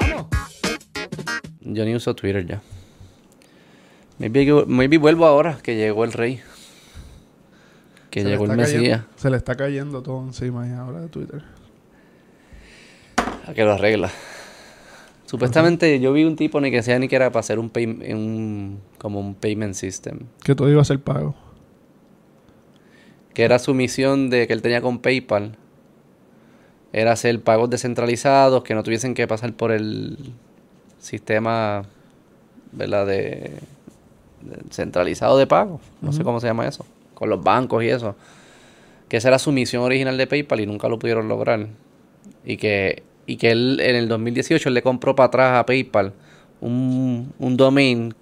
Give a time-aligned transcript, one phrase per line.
[0.00, 0.26] Vamos.
[1.60, 2.62] Yo ni uso Twitter ya.
[4.18, 6.40] Maybe, maybe vuelvo ahora que llegó el rey.
[8.10, 9.02] Que Se llegó el cayendo- Mesías.
[9.16, 11.42] se le está cayendo todo encima ya ahora de Twitter.
[13.46, 14.10] A que lo arregla.
[15.26, 18.12] Supuestamente yo vi un tipo ni que sea ni que era para hacer un, pay-
[18.12, 20.20] un como un payment system.
[20.42, 21.34] Que todo iba a ser pago.
[23.34, 25.56] Que era su misión de que él tenía con PayPal.
[26.96, 30.16] Era hacer pagos descentralizados que no tuviesen que pasar por el
[30.98, 31.84] sistema
[32.72, 33.06] ¿verdad?
[33.06, 33.50] De,
[34.42, 35.80] de centralizado de pago.
[36.00, 36.86] No sé cómo se llama eso.
[37.14, 38.16] Con los bancos y eso.
[39.08, 41.66] Que esa era su misión original de PayPal y nunca lo pudieron lograr.
[42.44, 46.12] Y que, y que él en el 2018 él le compró para atrás a PayPal
[46.60, 48.14] un, un domain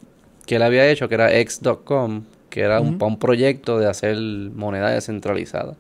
[0.46, 2.98] que él había hecho, que era x.com, que era un, Ujú.
[2.98, 5.74] pa' un proyecto de hacer moneda descentralizada.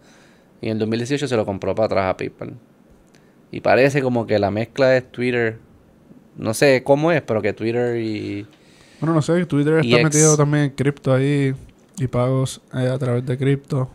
[0.60, 2.54] Y en el 2018 se lo compró para atrás a PayPal.
[3.54, 5.58] Y parece como que la mezcla es Twitter.
[6.36, 8.44] No sé cómo es, pero que Twitter y...
[8.98, 11.54] Bueno, no sé, Twitter está metido también en cripto ahí
[11.96, 13.88] y pagos eh, a través de cripto.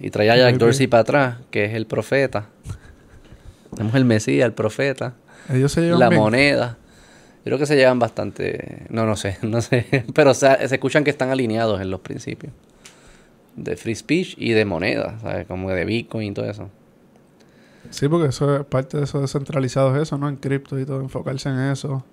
[0.00, 0.56] Y trae a Jack.
[0.56, 2.46] Dorsey para atrás, que es el profeta.
[3.76, 5.12] Tenemos el Mesías, el profeta.
[5.52, 6.22] Ellos se llevan la bien.
[6.22, 6.78] moneda.
[7.44, 8.86] Yo creo que se llevan bastante.
[8.88, 10.06] No, no sé, no sé.
[10.14, 12.54] Pero o sea, se escuchan que están alineados en los principios.
[13.56, 15.46] De free speech y de moneda, ¿sabes?
[15.46, 16.70] Como de Bitcoin y todo eso.
[17.90, 20.28] Sí, porque eso es parte de eso descentralizado es eso, ¿no?
[20.28, 22.04] En cripto y todo, enfocarse en eso.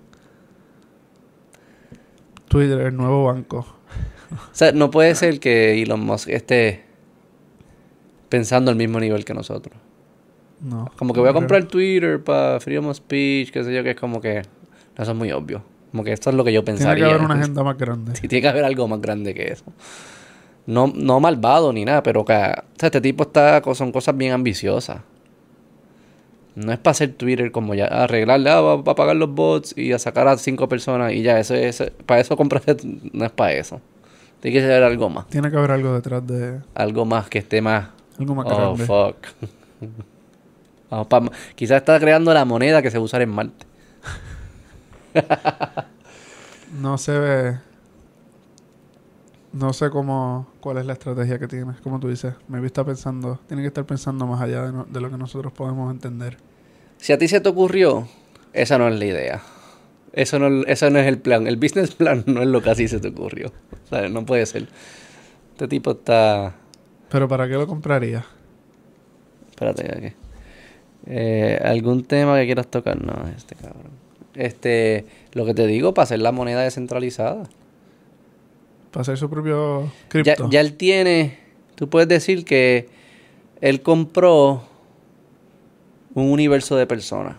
[2.48, 3.66] Twitter, el nuevo banco.
[4.32, 6.84] O sea, no puede ser que Elon Musk esté
[8.28, 9.76] pensando al mismo nivel que nosotros.
[10.60, 10.90] No.
[10.96, 13.96] Como que voy a comprar Twitter para freedom of speech, qué sé yo, que es
[13.96, 14.42] como que.
[14.98, 15.62] Eso es muy obvio.
[15.90, 17.04] Como que esto es lo que yo Tiene pensaría.
[17.06, 18.14] que haber una agenda más grande.
[18.14, 19.64] Sí, tiene que haber algo más grande que eso.
[20.66, 24.32] No, no malvado ni nada, pero que, o sea, este tipo está son cosas bien
[24.32, 25.00] ambiciosas.
[26.56, 29.72] No es para hacer Twitter como ya arreglarle, ah, va, va a pagar los bots
[29.76, 32.76] y a sacar a cinco personas y ya, eso es, para eso compraste,
[33.12, 33.80] no es para eso.
[34.40, 35.26] Tiene que ser algo más.
[35.28, 37.88] Tiene que haber algo detrás de Algo más que esté más.
[38.18, 38.84] algo más Oh, grande.
[38.86, 39.16] fuck.
[41.08, 43.66] Pa- quizás está creando la moneda que se va a usar en Marte.
[46.80, 47.58] No se ve.
[49.52, 50.46] No sé cómo.
[50.60, 51.72] ¿Cuál es la estrategia que tiene?
[51.82, 52.34] Como tú dices.
[52.48, 53.40] Me está pensando.
[53.48, 56.36] Tiene que estar pensando más allá de, no- de lo que nosotros podemos entender.
[56.98, 58.06] Si a ti se te ocurrió,
[58.52, 59.42] esa no es la idea.
[60.12, 61.46] Eso no, eso no es el plan.
[61.46, 63.48] El business plan no es lo que así se te ocurrió.
[63.84, 64.68] O sea, no puede ser.
[65.52, 66.54] Este tipo está...
[67.10, 68.24] Pero ¿para qué lo compraría?
[69.50, 70.14] Espérate, aquí.
[71.06, 73.02] Eh, ¿Algún tema que quieras tocar?
[73.04, 73.90] No, este cabrón.
[74.34, 77.42] Este, lo que te digo, para hacer la moneda descentralizada.
[78.90, 80.50] Para hacer su propio Ya, cripto.
[80.50, 81.38] ya él tiene...
[81.74, 82.88] Tú puedes decir que
[83.60, 84.62] él compró
[86.14, 87.36] un universo de personas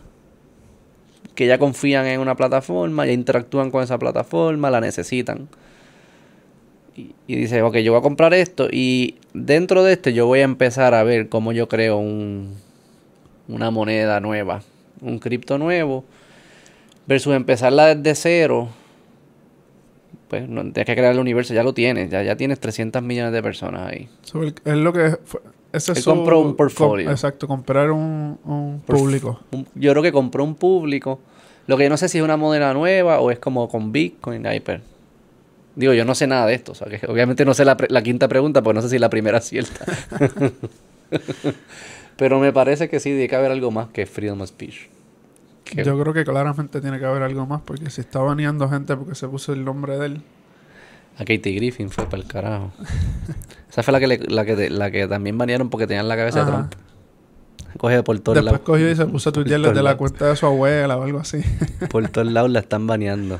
[1.36, 5.48] que ya confían en una plataforma, ya interactúan con esa plataforma, la necesitan.
[6.96, 10.40] Y, y dice, ok, yo voy a comprar esto y dentro de esto yo voy
[10.40, 12.56] a empezar a ver cómo yo creo un,
[13.48, 14.62] una moneda nueva,
[15.02, 16.04] un cripto nuevo,
[17.08, 18.70] versus empezarla desde cero.
[20.32, 23.34] Pues no tienes que crear el universo, ya lo tienes, ya, ya tienes 300 millones
[23.34, 24.08] de personas ahí.
[24.22, 25.42] So, es lo que fue-
[25.74, 27.12] ese es Él su- compró un com- portfolio.
[27.12, 29.42] exacto, comprar un, público.
[29.52, 31.20] Un- yo creo que compró un público.
[31.68, 34.46] Lo que yo no sé si es una moneda nueva o es como con Bitcoin,
[34.46, 34.80] Hyper.
[35.76, 36.72] Digo, yo no sé nada de esto.
[36.72, 39.10] O sea, que obviamente no sé la, la quinta pregunta, porque no sé si la
[39.10, 39.86] primera es cierta.
[42.18, 44.88] Pero me parece que sí, tiene que haber algo más que freedom of speech.
[45.64, 48.96] Que- Yo creo que claramente tiene que haber algo más porque si está baneando gente
[48.98, 50.22] porque se puso el nombre de él.
[51.16, 52.72] A Katie Griffin fue para el carajo.
[53.70, 56.44] Esa fue la que, le- la, que la que también banearon porque tenían la cabeza
[56.44, 56.70] de Ajá.
[56.70, 56.74] Trump.
[57.78, 58.66] Coge por todos Después lados.
[58.66, 61.20] cogió y se puso a tuitear Por desde la cuenta de su abuela o algo
[61.20, 61.42] así.
[61.90, 63.40] Por todos lados la están baneando.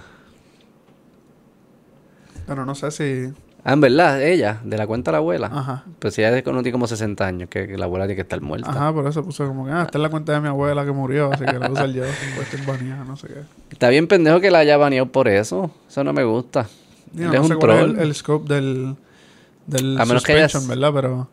[2.48, 3.34] Pero no sé si...
[3.64, 5.48] Ah, en verdad, ella, de la cuenta de la abuela.
[5.54, 5.84] Ajá.
[6.00, 8.22] Pues si ella es- no tiene como 60 años, que, que la abuela tiene que
[8.24, 8.70] estar muerta.
[8.72, 10.92] Ajá, por eso puso como que, ah, esta es la cuenta de mi abuela que
[10.92, 12.04] murió, así que la usa yo.
[12.36, 13.42] Pues baneada, no sé qué.
[13.70, 15.70] Está bien pendejo que la haya baneado por eso.
[15.88, 16.68] Eso no me gusta.
[17.16, 17.90] Él es sé un cuál es troll.
[17.92, 18.96] el, el scope del,
[19.68, 20.92] del A menos que ella es- ¿verdad?
[20.94, 21.30] Pero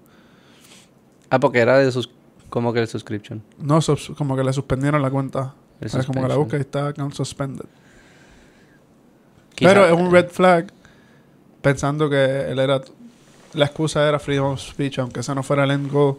[1.30, 2.10] Ah, porque era de sus...
[2.50, 3.42] ¿Cómo que el subscription?
[3.58, 3.78] no,
[4.16, 5.54] como que le suspendieron la cuenta.
[5.80, 7.66] Es como que la busca y está account suspended.
[9.54, 10.72] Quizá- Pero es un red flag
[11.68, 12.80] pensando que él era...
[13.54, 16.16] La excusa era freedom of speech, aunque ese no fuera el end goal.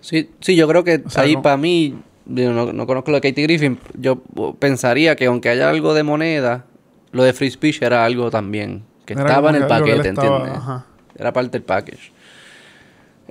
[0.00, 1.94] Sí, sí, yo creo que O sea, ahí no- para mí...
[2.26, 3.78] yo no, no conozco lo de Katie Griffin.
[3.98, 4.20] Yo
[4.58, 6.64] pensaría que aunque haya algo de moneda,
[7.10, 8.82] lo de free speech era algo también.
[9.06, 10.58] Que estaba en el paquete, estaba- ¿entiendes?
[10.62, 10.86] ajá.
[11.18, 12.12] Era parte del package.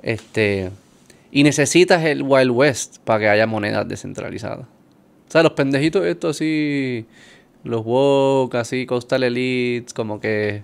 [0.02, 0.70] Este...
[1.30, 4.66] Y necesitas el Wild West para que haya monedas descentralizadas.
[4.66, 7.06] O sea, los pendejitos estos así,
[7.64, 10.62] los woke, así, coastal elites, como que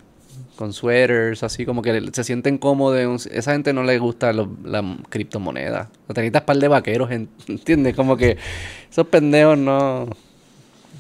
[0.58, 3.26] con sweaters, así como que se sienten cómodos.
[3.26, 5.88] Esa gente no le gusta los- la criptomoneda.
[6.08, 7.94] O te necesitas par de vaqueros, en- ¿entiendes?
[7.94, 8.36] Como que
[8.90, 10.08] esos pendejos no,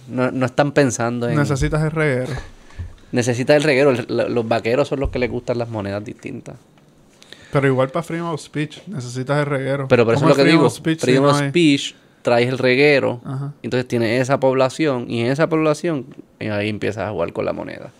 [0.08, 1.36] no, no están pensando en...
[1.36, 2.32] Necesitas el reguero.
[3.10, 3.90] Necesita el reguero.
[3.90, 6.54] el- los vaqueros son los que les gustan las monedas distintas.
[7.52, 9.88] Pero igual para freedom of speech necesitas el reguero.
[9.88, 10.70] Pero por eso ¿Cómo es lo que digo.
[10.70, 13.20] speech si Freedom no of speech traes el reguero.
[13.24, 13.54] Ajá.
[13.62, 15.06] Entonces tiene esa población.
[15.10, 16.06] Y en esa población
[16.38, 17.90] ahí empiezas a jugar con la moneda.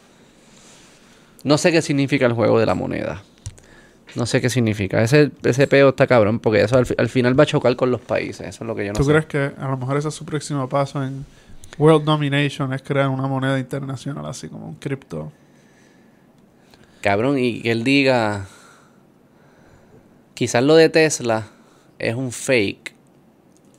[1.45, 3.23] No sé qué significa el juego de la moneda.
[4.15, 5.03] No sé qué significa.
[5.03, 6.41] Ese, ese peo está cabrón.
[6.41, 8.47] Porque eso al, al final va a chocar con los países.
[8.47, 9.11] Eso es lo que yo no ¿Tú sé.
[9.11, 11.25] crees que a lo mejor ese es su próximo paso en
[11.79, 12.73] World Domination?
[12.73, 15.31] Es crear una moneda internacional así como un cripto.
[17.01, 18.47] Cabrón, y que él diga.
[20.35, 21.49] Quizás lo de Tesla
[21.99, 22.95] es un fake.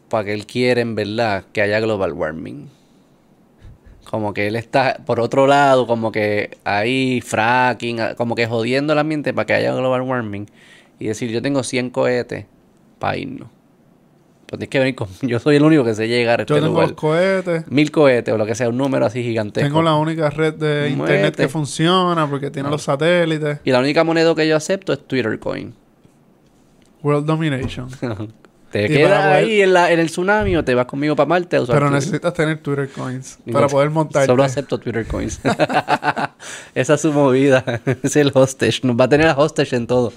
[0.10, 2.70] Para que él quiera, en verdad, que haya global warming.
[4.10, 8.94] Como que él está, por otro lado, como que ahí fracking, a- como que jodiendo
[8.94, 10.48] el ambiente para que haya global warming.
[11.00, 12.46] Y decir, yo tengo 100 cohetes
[12.98, 13.50] para irnos.
[14.48, 15.08] Pues tienes que venir con...
[15.22, 16.96] Yo soy el único que sé llegar a Yo este tengo lugar.
[16.96, 17.68] cohetes.
[17.72, 19.68] Mil cohetes o lo que sea, un número así gigantesco.
[19.68, 23.60] Tengo la única red de internet que funciona porque tiene los satélites.
[23.64, 25.76] Y la única moneda que yo acepto es Twitter Coin.
[27.04, 27.88] World Domination.
[28.72, 31.56] Te quedas poder- ahí en, la, en el tsunami o te vas conmigo para Marte
[31.58, 31.96] a usar Pero Twitter.
[32.04, 34.28] necesitas tener Twitter coins para no- poder montarte.
[34.28, 35.40] Solo acepto Twitter Coins.
[36.76, 37.64] Esa es su movida.
[38.04, 38.82] es el hostage.
[38.84, 40.14] Nos va a tener a hostage en todo.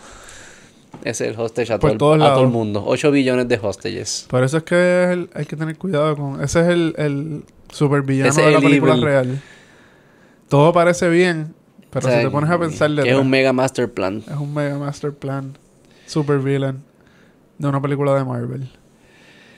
[1.04, 2.84] Es el hostage a, Por todo, el- todos a todo el mundo.
[2.86, 4.26] 8 billones de hostages.
[4.28, 6.42] Por eso es que el- hay que tener cuidado con...
[6.42, 9.04] Ese es el, el supervillano Ese es de la el película evil.
[9.04, 9.40] real.
[10.48, 11.54] Todo parece bien,
[11.90, 14.22] pero O sea, si te pones a pensar detrás, es un mega master plan.
[14.30, 15.56] es un mega master plan
[16.06, 16.82] super villain
[17.62, 18.68] de una película de Marvel.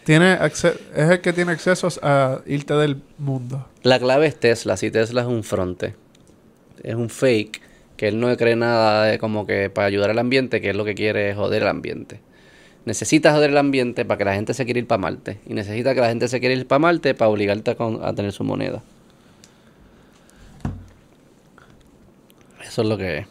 [0.04, 0.64] Tiene es
[0.94, 3.66] el que tiene accesos a irte del mundo.
[3.82, 4.76] La clave es Tesla.
[4.76, 5.94] Si Tesla es un fronte,
[6.82, 7.62] es un fake,
[7.96, 10.84] que él no cree nada de como que para ayudar al ambiente, que es lo
[10.84, 12.20] que quiere es joder el ambiente.
[12.84, 15.40] Necesita joder el ambiente para que la gente se quiera ir para Marte.
[15.46, 18.14] Y necesita que la gente se quiera ir para Marte para obligarte a, con- a
[18.14, 18.82] tener su moneda.
[22.62, 23.26] Eso es lo que es.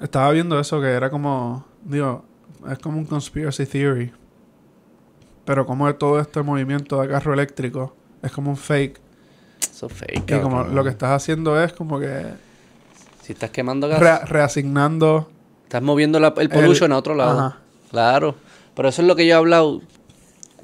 [0.00, 2.24] Estaba viendo eso que era como, digo,
[2.70, 4.12] es como un conspiracy theory.
[5.44, 9.00] Pero como todo este movimiento de carro eléctrico es como un fake.
[9.60, 10.30] Eso es fake.
[10.30, 12.22] Y como lo que estás haciendo es como que
[13.22, 15.28] Si estás quemando gas, rea- reasignando
[15.64, 17.38] estás moviendo la- el pollution a otro lado.
[17.38, 17.58] Ajá.
[17.90, 18.34] Claro.
[18.74, 19.80] Pero eso es lo que yo he hablado.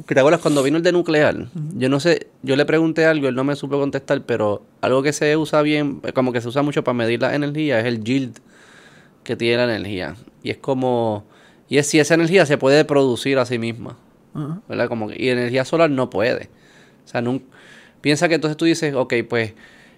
[0.06, 1.48] ¿Te acuerdas cuando vino el de nuclear?
[1.74, 5.12] Yo no sé, yo le pregunté algo, él no me supo contestar, pero algo que
[5.12, 8.38] se usa bien, como que se usa mucho para medir la energía, es el yield
[9.24, 10.14] que tiene la energía.
[10.44, 11.24] Y es como,
[11.68, 13.96] y es si esa energía se puede producir a sí misma,
[14.34, 14.60] Ajá.
[14.68, 14.88] ¿verdad?
[14.88, 16.48] Como que, y energía solar no puede.
[17.04, 17.42] O sea, nun-
[18.00, 19.54] piensa que entonces tú dices, ok, pues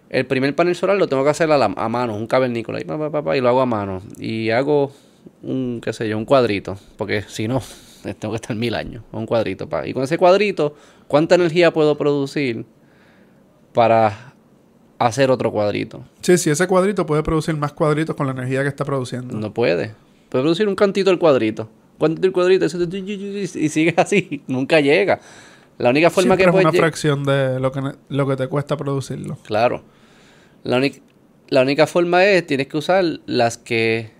[0.08, 2.84] el primer panel solar lo tengo que hacer a, la- a mano, un cavernícola, y,
[2.84, 4.02] pa, pa, pa, pa, y lo hago a mano.
[4.18, 4.92] Y hago
[5.42, 7.62] un, qué sé yo, un cuadrito, porque si no,
[8.18, 9.68] tengo que estar mil años, un cuadrito.
[9.68, 9.86] Pa.
[9.86, 10.74] Y con ese cuadrito,
[11.06, 12.64] ¿cuánta energía puedo producir
[13.72, 14.34] para
[14.98, 16.02] hacer otro cuadrito?
[16.22, 19.36] Sí, sí, ese cuadrito puede producir más cuadritos con la energía que está produciendo.
[19.36, 19.94] No puede.
[20.30, 21.68] Puede producir un cantito del cuadrito.
[21.98, 25.20] Cuantito del cuadrito, y sigue así, nunca llega.
[25.76, 28.76] La única forma Siempre que es una fracción de lo que, lo que te cuesta
[28.76, 29.36] producirlo.
[29.44, 29.82] Claro.
[30.62, 31.00] La, única-
[31.48, 34.10] la única forma es, tienes que usar las que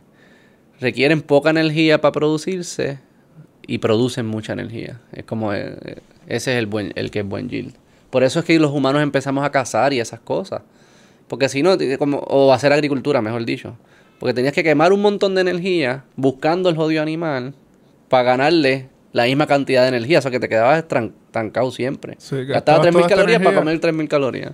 [0.80, 2.98] requieren poca energía para producirse
[3.66, 5.00] y producen mucha energía.
[5.12, 7.74] Es como, eh, eh, ese es el, buen, el que es buen yield.
[8.10, 10.62] Por eso es que los humanos empezamos a cazar y esas cosas.
[11.28, 13.76] Porque si no, como, o hacer agricultura, mejor dicho.
[14.20, 17.54] Porque tenías que quemar un montón de energía buscando el jodido animal
[18.08, 20.18] para ganarle la misma cantidad de energía.
[20.20, 22.14] O sea, que te quedabas tran- trancado siempre.
[22.18, 24.52] Sí, gastabas 3.000 toda esta calorías para comer 3.000 calorías.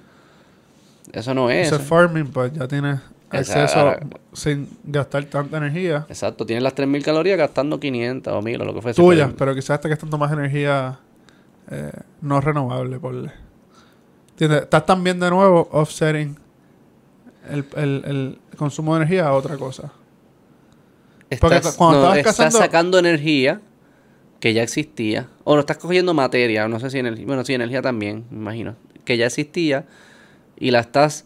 [1.12, 1.66] Eso no es.
[1.66, 3.96] Eso- farming, pues ya tienes acceso
[4.32, 6.06] sin gastar tanta energía.
[6.08, 9.02] Exacto, tienes las 3.000 calorías gastando 500 o 1.000 o lo que fuese.
[9.02, 10.98] Tuya, pero- quizás estás gastando más energía
[11.72, 13.30] eh, no renovable, por.
[14.38, 16.36] Estás también de nuevo offsetting
[17.50, 19.92] el, el, el consumo de energía a otra cosa.
[21.40, 23.60] porque Estás, cuando no, estás cazando- sacando energía
[24.40, 25.28] que ya existía.
[25.44, 27.26] O no estás cogiendo materia, no sé si energía.
[27.26, 28.76] Bueno, sí, energía también, me imagino.
[29.04, 29.86] Que ya existía
[30.58, 31.24] y la estás.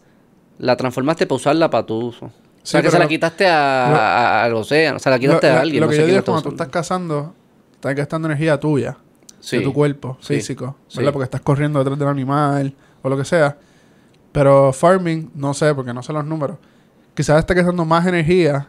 [0.57, 2.25] La transformaste para usarla para tu uso.
[2.27, 2.31] O
[2.63, 4.97] sea, Sí, que se la quitaste a, lo- a- al océano.
[4.97, 5.81] O sea, la quitaste Lo- a alguien.
[5.81, 7.33] Lo que yo digo es cuando tú estás cazando,
[7.73, 8.97] estás gastando energía tuya,
[9.39, 9.57] Sí.
[9.57, 10.99] de tu cuerpo físico, Sí.
[10.99, 11.13] ¿verdad?
[11.13, 13.57] Porque estás corriendo detrás del animal o lo que sea.
[14.31, 16.57] Pero farming, no sé, porque no sé los números.
[17.13, 18.67] Quizás estás gastando más energía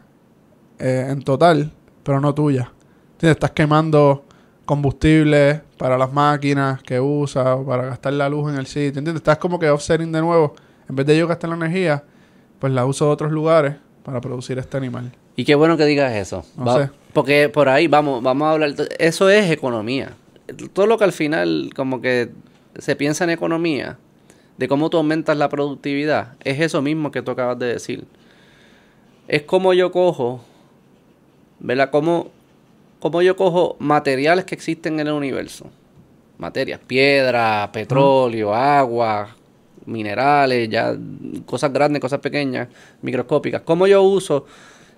[0.79, 1.71] eh, en total,
[2.03, 2.73] pero no tuya.
[3.13, 3.37] ¿Entiendes?
[3.37, 4.25] Estás quemando
[4.65, 8.99] combustible para las máquinas que usa o para gastar la luz en el sitio.
[8.99, 9.17] ¿Entiendes?
[9.17, 10.55] Estás como que offsetting de nuevo.
[10.89, 12.03] En vez de yo gastar la energía,
[12.59, 15.13] pues la uso de otros lugares para producir este animal.
[15.37, 16.45] Y qué bueno que digas eso.
[16.57, 16.91] No Va- sé.
[17.13, 18.75] Porque por ahí vamos, vamos a hablar.
[18.99, 20.13] Eso es economía.
[20.73, 22.31] Todo lo que al final, como que
[22.79, 23.99] se piensa en economía,
[24.63, 28.05] de cómo tú aumentas la productividad, es eso mismo que tú acabas de decir.
[29.27, 30.41] Es como yo cojo,
[31.59, 31.91] ¿verdad?
[31.91, 32.31] Como,
[33.01, 35.67] como yo cojo materiales que existen en el universo.
[36.39, 39.35] Materias, piedra, petróleo, agua,
[39.85, 40.97] minerales, ya
[41.45, 42.69] cosas grandes, cosas pequeñas,
[43.01, 43.63] microscópicas.
[43.63, 44.47] ¿Cómo yo uso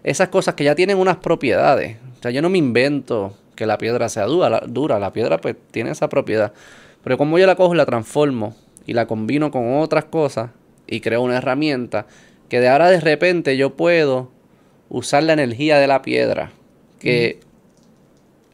[0.02, 1.96] esas cosas que ya tienen unas propiedades?
[2.18, 5.38] O sea, yo no me invento que la piedra sea dura, la, dura, la piedra
[5.38, 6.52] pues tiene esa propiedad.
[7.02, 8.54] Pero como yo la cojo y la transformo
[8.86, 10.50] y la combino con otras cosas
[10.86, 12.06] y creo una herramienta
[12.48, 14.30] que de ahora de repente yo puedo
[14.90, 16.52] usar la energía de la piedra
[17.00, 17.40] que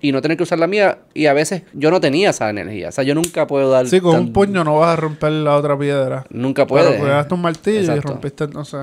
[0.03, 2.89] y no tener que usar la mía y a veces yo no tenía esa energía,
[2.89, 5.31] o sea, yo nunca puedo dar Sí, con tan- un puño no vas a romper
[5.33, 6.25] la otra piedra.
[6.31, 6.99] nunca puedes.
[6.99, 8.09] pegaste un martillo y Exacto.
[8.09, 8.79] rompiste, no sé.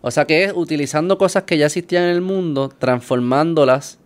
[0.00, 3.98] O sea que es utilizando cosas que ya existían en el mundo, transformándolas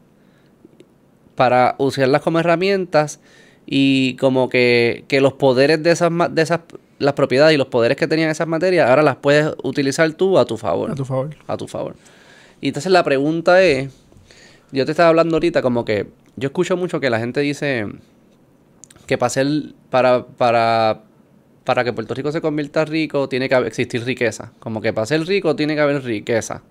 [1.35, 3.21] para usarlas como herramientas
[3.66, 6.61] y como que, que los poderes de esas, de esas,
[6.99, 10.44] las propiedades y los poderes que tenían esas materias, ahora las puedes utilizar tú a
[10.44, 10.90] tu favor.
[10.90, 11.30] A tu favor.
[11.47, 11.97] a tu favor.
[12.61, 13.90] Y entonces la pregunta es,
[14.73, 16.06] yo te estaba hablando ahorita como que
[16.37, 17.87] yo escucho mucho que la gente dice
[19.06, 19.47] que para ser,
[19.90, 21.02] para, para,
[21.64, 24.52] para que Puerto Rico se convierta rico tiene que haber- existir riqueza.
[24.59, 26.62] Como que para ser rico tiene que haber riqueza.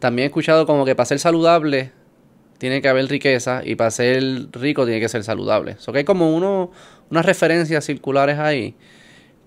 [0.00, 1.92] También he escuchado como que para ser saludable
[2.62, 5.74] tiene que haber riqueza y para ser rico tiene que ser saludable.
[5.78, 6.70] So que hay como uno,
[7.10, 8.76] unas referencias circulares ahí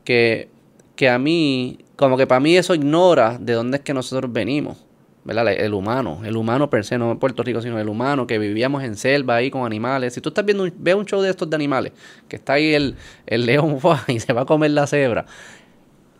[0.04, 0.50] que,
[0.98, 4.84] que a mí, como que para mí eso ignora de dónde es que nosotros venimos.
[5.24, 5.48] ¿Verdad?
[5.54, 8.98] El humano, el humano per se, no Puerto Rico, sino el humano que vivíamos en
[8.98, 10.14] selva ahí con animales.
[10.14, 11.94] Si tú estás viendo un, ves un show de estos de animales,
[12.28, 12.96] que está ahí el,
[13.28, 13.80] el león
[14.10, 15.26] y se va a comer la cebra.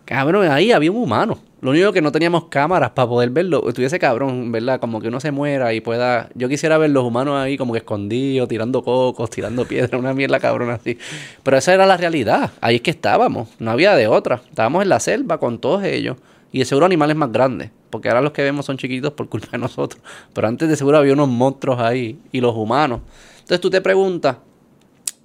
[0.06, 1.40] Cabrón, ahí había un humano.
[1.62, 3.68] Lo único que no teníamos cámaras para poder verlo.
[3.68, 4.80] Estuviese cabrón, ¿verdad?
[4.80, 6.30] Como que uno se muera y pueda.
[6.36, 10.40] Yo quisiera ver los humanos ahí como que escondidos, tirando cocos, tirando piedras, una mierda
[10.40, 11.00] cabrón así.
[11.42, 12.52] Pero esa era la realidad.
[12.62, 13.50] Ahí es que estábamos.
[13.58, 14.42] No había de otra.
[14.48, 16.18] Estábamos en la selva con todos ellos.
[16.52, 17.72] Y de seguro animales más grandes.
[17.90, 20.00] Porque ahora los que vemos son chiquitos por culpa de nosotros.
[20.34, 22.20] Pero antes de seguro había unos monstruos ahí.
[22.32, 23.02] Y los humanos.
[23.40, 24.38] Entonces tú te preguntas,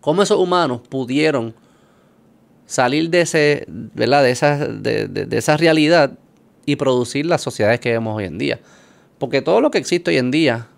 [0.00, 1.54] ¿cómo esos humanos pudieron
[2.70, 4.22] salir de ese, ¿verdad?
[4.22, 6.12] De esa, de, de- de esa realidad
[6.66, 8.60] y producir las sociedades que vemos hoy en día.
[9.18, 10.68] Porque todo lo que existe hoy en día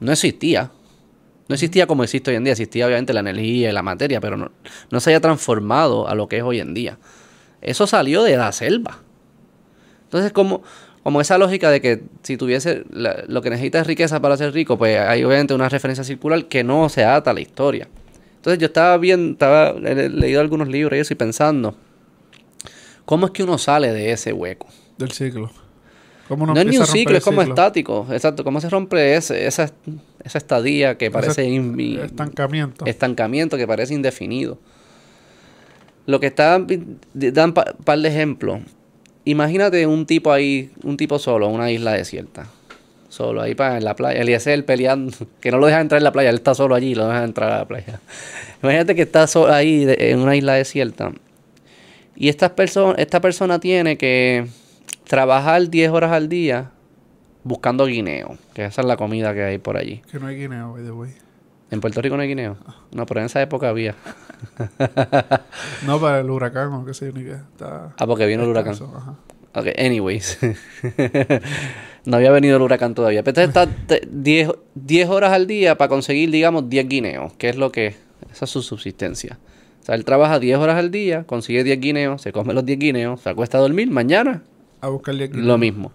[0.00, 0.70] no existía.
[1.48, 2.52] No existía como existe hoy en día.
[2.52, 4.50] Existía obviamente la energía y la materia, pero no,
[4.90, 6.98] no se haya transformado a lo que es hoy en día.
[7.62, 8.98] Eso salió de la selva.
[10.04, 10.62] Entonces, como,
[11.02, 14.52] como esa lógica de que si tuviese la- lo que necesita es riqueza para ser
[14.52, 17.88] rico, pues hay obviamente una referencia circular que no se ata a la historia.
[18.40, 21.76] Entonces yo estaba bien, estaba he leído algunos libros y eso y pensando,
[23.04, 24.66] ¿cómo es que uno sale de ese hueco?
[24.96, 25.50] Del ciclo.
[26.26, 27.54] ¿Cómo uno No es ni un ciclo, es como ciclo?
[27.54, 28.06] estático.
[28.10, 29.70] Exacto, ¿cómo se rompe ese- esa,
[30.24, 32.86] esa estadía que parece Ese Estancamiento.
[32.86, 34.58] estancamiento, que parece indefinido?
[36.06, 36.58] Lo que está,
[37.12, 37.54] dan un
[37.84, 38.60] par de ejemplos.
[39.26, 42.46] Imagínate un tipo ahí, un tipo solo, en una isla desierta.
[43.10, 44.18] Solo ahí para en la playa.
[44.20, 47.06] Eliezer peleando, que no lo deja entrar en la playa, él está solo allí, lo
[47.06, 48.00] deja entrar a la playa.
[48.62, 51.12] Imagínate que está solo ahí de- en una isla desierta.
[52.16, 54.46] Y esta, perso esta persona tiene que
[55.04, 56.70] trabajar 10 horas al día
[57.44, 60.02] buscando guineo, que esa es la comida que hay por allí.
[60.10, 61.10] Que no hay guineo, by the way.
[61.70, 62.56] ¿En Puerto Rico no hay guineo?
[62.92, 63.94] No, pero en esa época había.
[65.86, 67.32] No para el huracán o qué sé yo ni qué.
[67.32, 68.74] Está Ah, porque vino el huracán.
[68.74, 69.14] ajá.
[69.54, 70.38] Ok, anyways.
[72.04, 73.22] no había venido el huracán todavía.
[73.22, 77.56] Pero está te- 10, 10 horas al día para conseguir, digamos, 10 guineos, que es
[77.56, 77.94] lo que...
[78.32, 79.38] Esa es su subsistencia.
[79.82, 82.78] O sea, él trabaja 10 horas al día, consigue 10 guineos, se come los 10
[82.78, 84.42] guineos, se acuesta a dormir, mañana
[84.80, 85.38] A buscarle aquí.
[85.38, 85.90] lo mismo.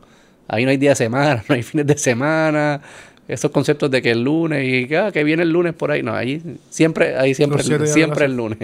[0.48, 2.82] Ahí no hay día de semana, no hay fines de semana.
[3.28, 6.04] Esos conceptos de que el lunes y que, ah, que viene el lunes por ahí.
[6.04, 8.58] No, ahí siempre, ahí siempre, de siempre la el lunes.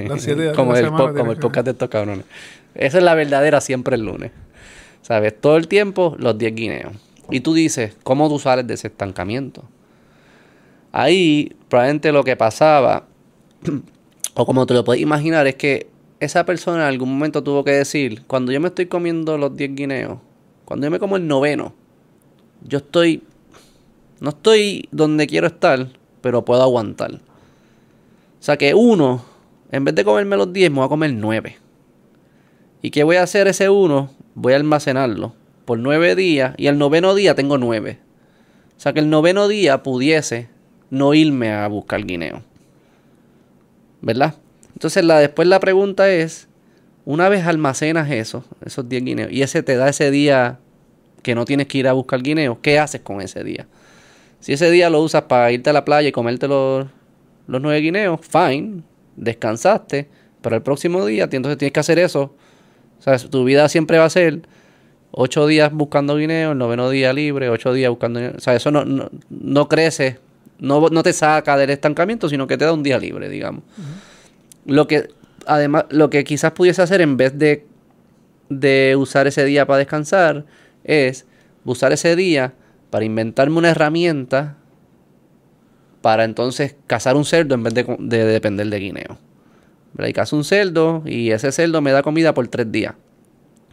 [0.55, 2.25] como el, como el que- podcast de estos cabrones.
[2.75, 4.31] Esa es la verdadera siempre el lunes.
[5.01, 5.39] ¿Sabes?
[5.39, 6.93] Todo el tiempo los 10 guineos.
[7.29, 9.63] Y tú dices, ¿cómo tú sales de ese estancamiento?
[10.91, 13.07] Ahí, probablemente lo que pasaba,
[14.35, 15.87] o como te lo puedes imaginar, es que
[16.19, 19.75] esa persona en algún momento tuvo que decir, cuando yo me estoy comiendo los 10
[19.75, 20.19] guineos,
[20.65, 21.73] cuando yo me como el noveno,
[22.63, 23.23] yo estoy,
[24.19, 25.87] no estoy donde quiero estar,
[26.21, 27.15] pero puedo aguantar.
[27.15, 29.23] O sea que uno,
[29.71, 31.57] en vez de comerme los 10, me voy a comer 9.
[32.81, 34.09] ¿Y qué voy a hacer ese uno?
[34.35, 35.33] Voy a almacenarlo
[35.65, 37.99] por 9 días y al noveno día tengo 9.
[38.77, 40.49] O sea que el noveno día pudiese
[40.89, 42.43] no irme a buscar guineo.
[44.01, 44.35] ¿Verdad?
[44.73, 46.47] Entonces la, después la pregunta es,
[47.05, 50.59] una vez almacenas eso, esos 10 guineos, y ese te da ese día
[51.21, 53.67] que no tienes que ir a buscar guineos, ¿qué haces con ese día?
[54.39, 56.87] Si ese día lo usas para irte a la playa y comerte los,
[57.47, 58.81] los 9 guineos, fine,
[59.15, 60.09] descansaste,
[60.41, 62.35] pero el próximo día entonces tienes que hacer eso.
[63.01, 64.41] O sea, tu vida siempre va a ser
[65.09, 68.37] 8 días buscando guineos, el noveno día libre, 8 días buscando guineos.
[68.37, 70.19] O sea, eso no, no, no crece,
[70.59, 73.63] no, no, te saca del estancamiento, sino que te da un día libre, digamos.
[74.65, 75.09] Lo que
[75.47, 77.65] además, lo que quizás pudiese hacer en vez de,
[78.49, 80.45] de usar ese día para descansar,
[80.83, 81.25] es
[81.65, 82.53] usar ese día
[82.91, 84.57] para inventarme una herramienta
[86.03, 89.30] para entonces cazar un cerdo en vez de, de depender de guineo.
[89.97, 92.95] Y cazo un cerdo y ese cerdo me da comida por tres días.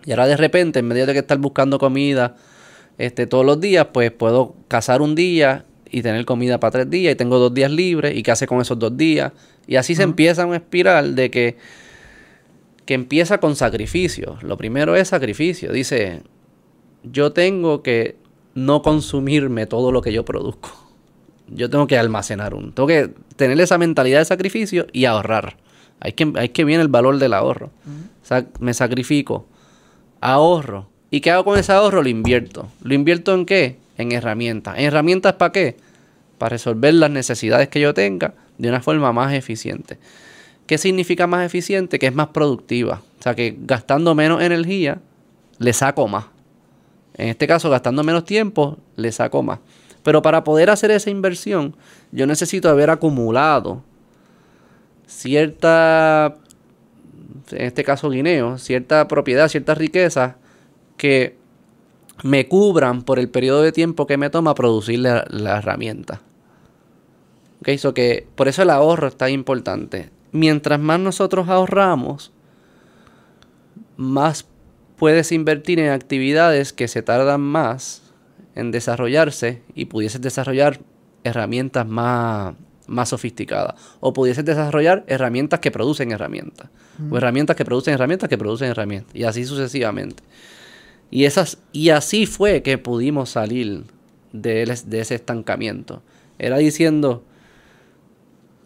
[0.04, 2.36] Y ahora de repente, en medio de que estar buscando comida
[2.98, 7.12] este, todos los días, pues puedo cazar un día y tener comida para tres días
[7.12, 9.32] y tengo dos días libres y qué hace con esos dos días.
[9.66, 11.56] Y así se empieza una espiral de que,
[12.84, 14.38] que empieza con sacrificio.
[14.42, 15.72] Lo primero es sacrificio.
[15.72, 16.22] Dice,
[17.04, 18.16] yo tengo que
[18.54, 20.70] no consumirme todo lo que yo produzco.
[21.48, 22.72] Yo tengo que almacenar un.
[22.72, 25.56] Tengo que tener esa mentalidad de sacrificio y ahorrar.
[26.00, 27.70] Hay que, hay que viene el valor del ahorro.
[28.60, 29.46] me sacrifico,
[30.20, 30.88] ahorro.
[31.10, 32.02] ¿Y qué hago con ese ahorro?
[32.02, 32.68] Lo invierto.
[32.82, 33.78] ¿Lo invierto en qué?
[33.96, 34.78] En herramientas.
[34.78, 35.76] ¿En herramientas para qué?
[36.36, 39.98] Para resolver las necesidades que yo tenga de una forma más eficiente.
[40.66, 41.98] ¿Qué significa más eficiente?
[41.98, 43.02] Que es más productiva.
[43.18, 45.00] O sea, que gastando menos energía,
[45.58, 46.26] le saco más.
[47.14, 49.60] En este caso, gastando menos tiempo, le saco más.
[50.02, 51.74] Pero para poder hacer esa inversión,
[52.12, 53.82] yo necesito haber acumulado
[55.08, 56.36] cierta,
[57.50, 60.36] en este caso guineo, cierta propiedad, cierta riqueza
[60.96, 61.36] que
[62.22, 66.20] me cubran por el periodo de tiempo que me toma producir la, herramienta.
[67.60, 70.10] Okay, que por eso el ahorro está importante.
[70.30, 72.32] Mientras más nosotros ahorramos,
[73.96, 74.46] más
[74.96, 78.02] puedes invertir en actividades que se tardan más
[78.54, 80.80] en desarrollarse y pudieses desarrollar
[81.24, 82.54] herramientas más,
[82.88, 83.74] más sofisticadas.
[84.00, 86.70] O pudieses desarrollar herramientas que producen herramientas.
[87.10, 89.14] O herramientas que producen herramientas que producen herramientas.
[89.14, 90.22] Y así sucesivamente.
[91.10, 93.84] Y, esas, y así fue que pudimos salir
[94.32, 96.02] de, de ese estancamiento.
[96.38, 97.22] Era diciendo,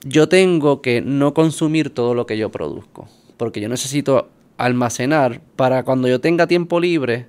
[0.04, 3.08] yo tengo que no consumir todo lo que yo produzco.
[3.36, 7.26] Porque yo necesito almacenar para cuando yo tenga tiempo libre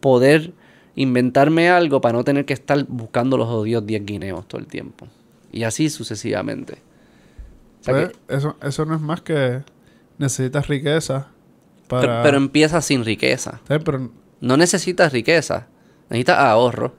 [0.00, 0.52] poder
[0.96, 5.06] inventarme algo para no tener que estar buscando los odios 10 guineos todo el tiempo.
[5.54, 6.78] Y así sucesivamente.
[7.84, 9.62] Pues, eso, eso no es más que
[10.18, 11.28] necesitas riqueza
[11.86, 12.24] para...
[12.24, 13.60] Pero, empieza sin riqueza.
[14.40, 15.68] No necesitas riqueza,
[16.10, 16.92] necesitas ahorro.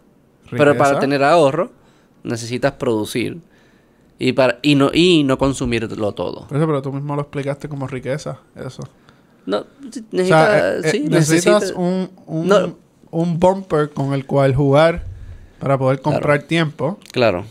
[0.49, 1.69] Pero para tener ahorro
[2.23, 3.41] necesitas producir.
[4.19, 6.47] Y, para, y, no, y no consumirlo todo.
[6.47, 8.83] pero tú mismo lo explicaste como riqueza, eso.
[9.45, 9.65] No,
[10.11, 15.03] necesitas, eh, eh, necesitas un, un, bumper con el cual jugar
[15.59, 16.97] para poder comprar tiempo.
[17.11, 17.45] Claro,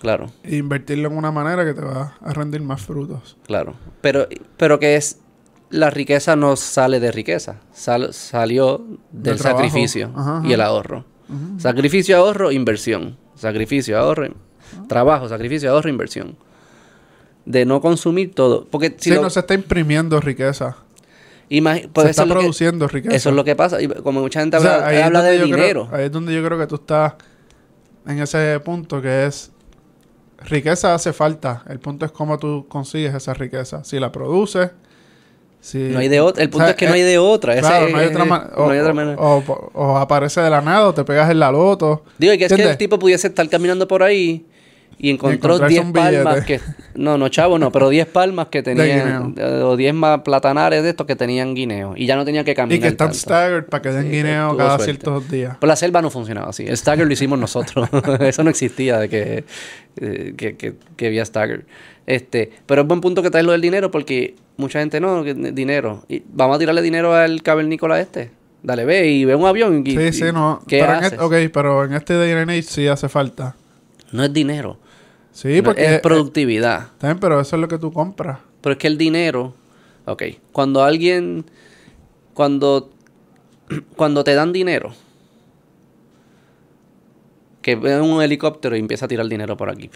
[0.00, 0.26] claro.
[0.42, 3.36] E invertirlo en una manera que te va a rendir más frutos.
[3.46, 3.74] Claro.
[4.00, 5.20] Pero, pero que es.
[5.68, 7.56] La riqueza no sale de riqueza.
[7.72, 10.12] salió del, sacrificio
[10.44, 11.04] y el ahorro.
[11.58, 13.16] Sacrificio, ahorro, inversión.
[13.34, 14.28] Sacrificio, ahorro,
[14.88, 16.36] trabajo, sacrificio, ahorro, inversión.
[17.46, 18.66] De no consumir todo.
[18.70, 20.76] Porque si no se está imprimiendo riqueza
[21.48, 23.14] se está produciendo riqueza.
[23.14, 23.80] Eso es lo que pasa.
[23.80, 25.88] Y como mucha gente habla, de dinero.
[25.92, 27.14] ahí es donde yo creo que tú estás
[28.06, 29.50] en ese punto que es
[30.44, 31.64] riqueza hace falta.
[31.68, 33.84] El punto es cómo tú consigues esa riqueza.
[33.84, 34.70] Si la produces,
[35.60, 35.78] si...
[35.78, 36.42] No hay de otra.
[36.42, 37.58] El punto es que no hay de otra.
[37.58, 38.24] Claro, no hay otra,
[38.94, 39.16] manera.
[39.18, 42.04] O, aparece de la nada o te pegas en la loto.
[42.18, 44.46] Digo, y que es que el tipo pudiese estar caminando por ahí
[44.98, 46.60] y encontró 10 palmas que...
[46.94, 49.34] No, no, chavo, no, pero 10 palmas que tenían...
[49.38, 51.94] o 10 más platanares de estos que tenían guineo.
[51.96, 54.78] Y ya no tenía que caminar Y que están staggered para que den guineo cada
[54.78, 55.58] ciertos días.
[55.60, 56.66] Pues la selva no funcionaba así.
[56.66, 57.88] El stagger lo hicimos nosotros.
[58.20, 59.44] Eso no existía de que,
[60.00, 61.66] eh, que, que, que, había stagger.
[62.06, 66.04] Este, pero es buen punto que traes lo del dinero porque mucha gente no, dinero.
[66.08, 68.30] Y vamos a tirarle dinero al cavernícola este.
[68.62, 69.82] Dale, ve y ve un avión.
[69.86, 70.62] Y, sí, sí, no.
[70.66, 73.54] pero En este, ok, pero en este Day and Age sí hace falta.
[74.12, 74.78] No es dinero.
[75.36, 75.96] Sí, porque...
[75.96, 76.92] Es productividad.
[76.96, 78.38] También, pero eso es lo que tú compras.
[78.62, 79.52] Pero es que el dinero...
[80.06, 81.44] Ok, cuando alguien...
[82.32, 82.90] Cuando...
[83.96, 84.94] Cuando te dan dinero...
[87.60, 89.90] Que ve un helicóptero y empieza a tirar dinero por aquí.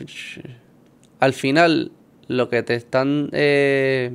[1.21, 1.91] Al final,
[2.29, 3.31] lo que te están...
[3.33, 4.13] Eh,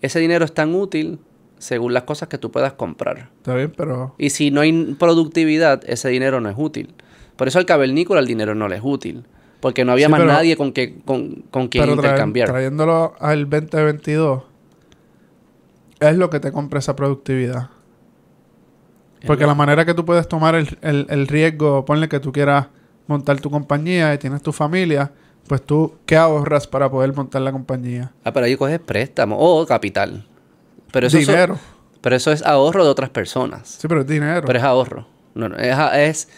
[0.00, 1.18] ese dinero es tan útil
[1.58, 3.30] según las cosas que tú puedas comprar.
[3.38, 4.14] Está bien, pero...
[4.16, 6.94] Y si no hay productividad, ese dinero no es útil.
[7.34, 9.24] Por eso al cavernícola el dinero no le es útil.
[9.60, 12.48] Porque no había Sí, más pero- nadie con, que, con, con quien Pero intercambiar.
[12.48, 14.42] trayéndolo al 2022,
[16.00, 17.68] es lo que te compra esa productividad.
[19.26, 22.68] Porque la manera que tú puedes tomar el, el- el riesgo, ponle que tú quieras
[23.06, 25.12] montar tu compañía y tienes tu familia,
[25.46, 28.12] pues tú, ¿qué ahorras para poder montar la compañía?
[28.24, 30.26] Ah, pero ahí coges préstamo o capital.
[30.90, 31.58] Pero eso, eso- dinero.
[32.00, 33.68] pero eso es ahorro de otras personas.
[33.80, 34.42] Sí, pero es dinero.
[34.46, 35.06] Pero es ahorro.
[35.34, 36.28] No, no, es, es,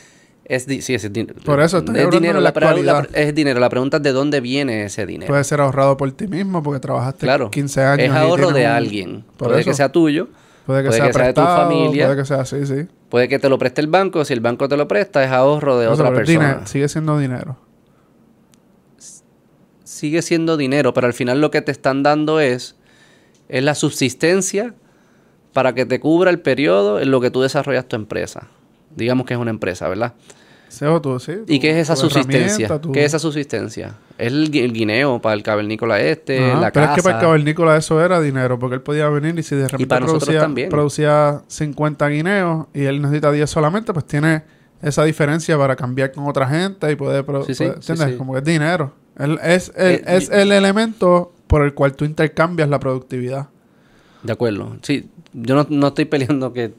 [0.45, 1.39] es, sí, es dinero.
[1.45, 2.41] Por eso es dinero.
[2.41, 2.51] La,
[3.13, 3.61] es dinero.
[3.61, 5.29] La pregunta es de dónde viene ese dinero.
[5.31, 7.51] Puede ser ahorrado por ti mismo porque trabajaste claro.
[7.51, 8.07] 15 años.
[8.07, 9.25] Es ahorro de un- alguien.
[9.37, 9.71] Por puede eso.
[9.71, 10.29] que sea tuyo.
[10.67, 12.07] Puede que puede sea que sea de tu familia.
[12.07, 12.87] Puede que sea así, sí.
[13.09, 14.25] Puede que te lo preste el banco.
[14.25, 16.39] Si el banco te lo presta, es ahorro de otra persona.
[16.47, 17.57] dinero, sigue siendo dinero.
[19.85, 22.77] Sigue siendo dinero, pero al final lo que te están dando es,
[23.49, 24.75] es la subsistencia
[25.53, 28.49] para que te cubra el periodo en lo que tú desarrollas tu empresa.
[28.97, 30.15] Digamos que es una empresa, ¿verdad?
[31.03, 31.33] Tú, sí.
[31.49, 32.81] ¿Y qué es esa subsistencia?
[32.95, 33.93] ¿Qué es esa subsistencia?
[34.17, 36.93] Es el, gui- el guineo para el cavernícola este, Ajá, la pero casa.
[36.93, 39.69] es que para el cavernícola eso era dinero, porque él podía venir y si de
[39.69, 44.45] repente producía, producía 50 guineos y él necesita 10 solamente, pues tiene
[44.81, 47.25] esa diferencia para cambiar con otra gente y poder...
[47.47, 48.17] Sí, sí, ¿Entiendes?
[48.17, 48.95] Como que es dinero.
[49.43, 53.49] Es, el, Eh, es el elemento por el cual tú intercambias la productividad.
[54.23, 54.75] De acuerdo.
[54.81, 56.73] Sí, yo no, no estoy peleando que...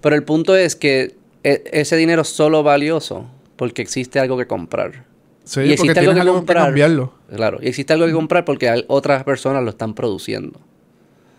[0.00, 4.46] Pero el punto es que e- ese dinero es solo valioso porque existe algo que
[4.46, 5.04] comprar.
[5.44, 6.64] Sí, Y existe algo que algo que comprar.
[6.66, 7.12] cambiarlo.
[7.34, 10.58] Claro, y existe algo que comprar porque otras personas lo están produciendo.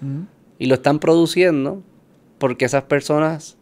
[0.01, 0.25] Ujú.
[0.57, 1.81] Y lo están produciendo
[2.39, 3.55] porque esas personas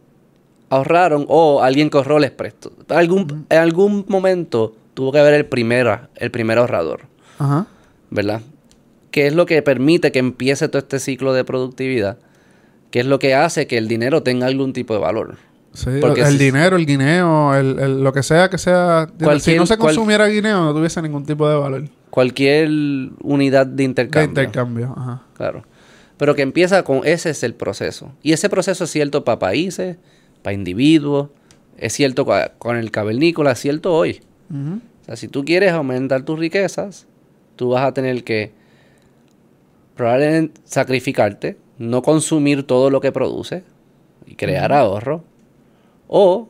[0.70, 2.72] ahorraron o alguien que ahorró les prestó.
[2.88, 7.02] Algún, En algún momento tuvo que haber el primer, el primer ahorrador,
[7.38, 7.66] Ajá.
[8.10, 8.42] ¿verdad?
[9.10, 12.18] ¿Qué es lo que permite que empiece todo este ciclo de productividad?
[12.90, 15.36] ¿Qué es lo que hace que el dinero tenga algún tipo de valor?
[15.78, 19.06] Sí, Porque el si- dinero, el guineo, el, el- lo que sea que sea...
[19.38, 21.84] si no se cual- consumiera guineo, no tuviese ningún tipo de valor.
[22.10, 22.68] Cualquier
[23.22, 24.28] unidad de De intercambio.
[24.42, 24.94] intercambio.
[24.96, 25.22] Ajá.
[25.34, 25.62] Claro.
[26.16, 28.10] Pero que empieza con ese es el proceso.
[28.24, 29.98] Y ese proceso es cierto para países,
[30.42, 31.28] para individuos,
[31.76, 32.26] es cierto
[32.58, 34.20] con el cavernícola, es cierto hoy.
[34.50, 37.06] O sea, si tú quieres aumentar tus riquezas,
[37.54, 38.50] tú vas a tener que
[39.94, 43.62] probablemente sacrificarte, no consumir todo lo que produce
[44.26, 45.22] y crear ahorro,
[46.08, 46.48] o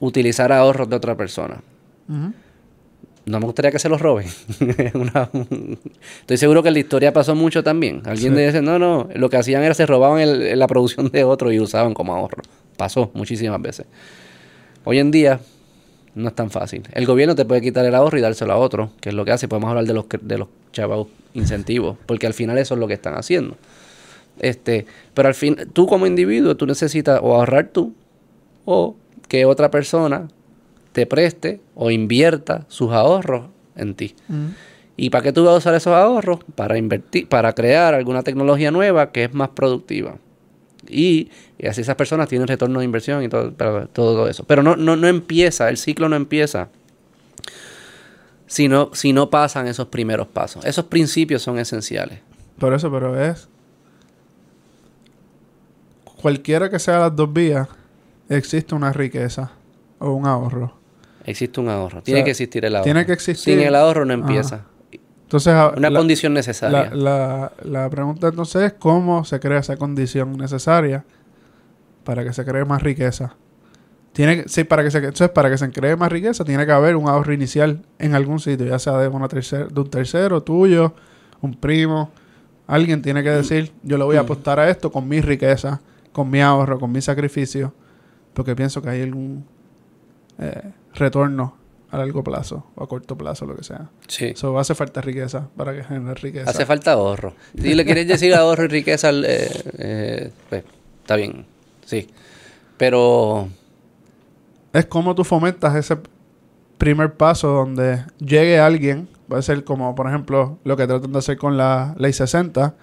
[0.00, 1.60] utilizar ahorros de otra persona.
[3.26, 4.26] No me gustaría que se los roben.
[4.94, 5.30] Una-
[6.20, 8.02] Estoy seguro que en la historia pasó mucho también.
[8.04, 8.42] Alguien Sí.
[8.42, 11.58] dice, no, no, lo que hacían era se robaban el- la producción de otro y
[11.58, 12.42] usaban como ahorro.
[12.76, 13.86] Pasó muchísimas veces.
[14.84, 15.40] Hoy en día
[16.14, 16.82] no es tan fácil.
[16.92, 19.32] El gobierno te puede quitar el ahorro y dárselo a otro, que es lo que
[19.32, 19.48] hace.
[19.48, 22.94] Podemos hablar de los, de los chavos incentivos, porque al final eso es lo que
[22.94, 23.56] están haciendo.
[24.38, 27.94] Este, pero al fin, tú como individuo, tú necesitas o ahorrar tú,
[28.64, 28.96] o
[29.28, 30.28] que otra persona
[30.92, 33.46] te preste o invierta sus ahorros
[33.76, 34.14] en ti.
[34.28, 34.54] Ujú.
[34.96, 36.40] ¿Y para qué tú vas a usar esos ahorros?
[36.54, 40.18] Para invertir, para crear alguna tecnología nueva que es más productiva.
[40.88, 43.52] Y, y así esas personas tienen retorno de inversión y todo,
[43.92, 44.44] todo eso.
[44.44, 46.68] Pero no, no, no empieza, el ciclo no empieza
[48.46, 50.64] si no, si no pasan esos primeros pasos.
[50.64, 52.20] Esos principios son esenciales.
[52.58, 53.48] Por eso, pero es.
[56.22, 57.68] Cualquiera que sea las dos vías,
[58.28, 59.52] existe una riqueza
[59.98, 60.74] o un ahorro.
[61.24, 62.02] Existe un ahorro.
[62.02, 62.84] Tiene sea, que existir el ahorro.
[62.84, 64.20] tiene que existir- Sin el ahorro no Ajá.
[64.22, 64.60] empieza.
[65.22, 66.90] Entonces, a- Una la, condición necesaria.
[66.92, 71.04] la, la, la pregunta entonces es cómo se crea esa condición necesaria
[72.04, 73.34] para que se cree más riqueza.
[74.12, 76.72] Tiene que, sí, para que se, entonces, para que se cree más riqueza, tiene que
[76.72, 80.94] haber un ahorro inicial en algún sitio, ya sea de, una de un tercero, tuyo,
[81.40, 82.10] un primo.
[82.68, 85.80] Alguien tiene que decir, yo le voy a apostar a esto con mi riqueza,
[86.12, 87.74] con mi ahorro, con mi sacrificio,
[88.34, 89.44] porque pienso que hay algún
[90.38, 91.56] eh, retorno
[91.90, 93.88] a largo plazo o a corto plazo, lo que sea.
[94.08, 94.32] sí.
[94.34, 96.50] So, hace falta riqueza para que genere riqueza.
[96.50, 97.34] Hace falta ahorro.
[97.56, 100.64] Si le quieres decir ahorro y riqueza, eh, eh, pues
[101.00, 101.46] está bien.
[101.86, 102.08] Sí.
[102.76, 103.48] Pero
[104.72, 105.96] es como tú fomentas ese
[106.78, 111.38] primer paso donde llegue alguien, puede ser como por ejemplo lo que tratan de hacer
[111.38, 112.74] con la ley 60,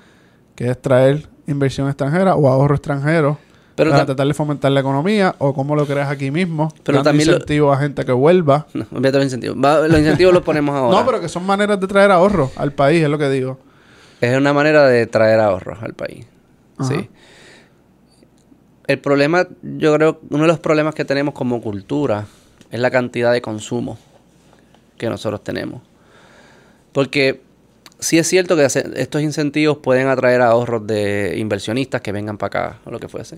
[0.55, 3.37] que es traer inversión extranjera o ahorro extranjero
[3.81, 7.09] Pero para tratar de fomentar la economía o cómo lo creas aquí mismo, Pero dando
[7.09, 8.67] también lo- incentivo a gente que vuelva.
[8.73, 9.57] No, olvídate los incentivos.
[9.57, 10.99] Los incentivos los ponemos ahora.
[10.99, 13.59] No, pero que son maneras de traer ahorro al país, es lo que digo.
[14.21, 16.25] Es una manera de traer ahorros al país.
[16.77, 16.89] Ajá.
[16.89, 17.09] Sí.
[18.87, 22.25] El problema, yo creo, uno de los problemas que tenemos como cultura
[22.71, 23.97] es la cantidad de consumo
[24.97, 25.81] que nosotros tenemos.
[26.91, 27.41] Porque
[27.99, 32.79] sí es cierto que estos incentivos pueden atraer ahorros de inversionistas que vengan para acá
[32.85, 33.37] o lo que fuese.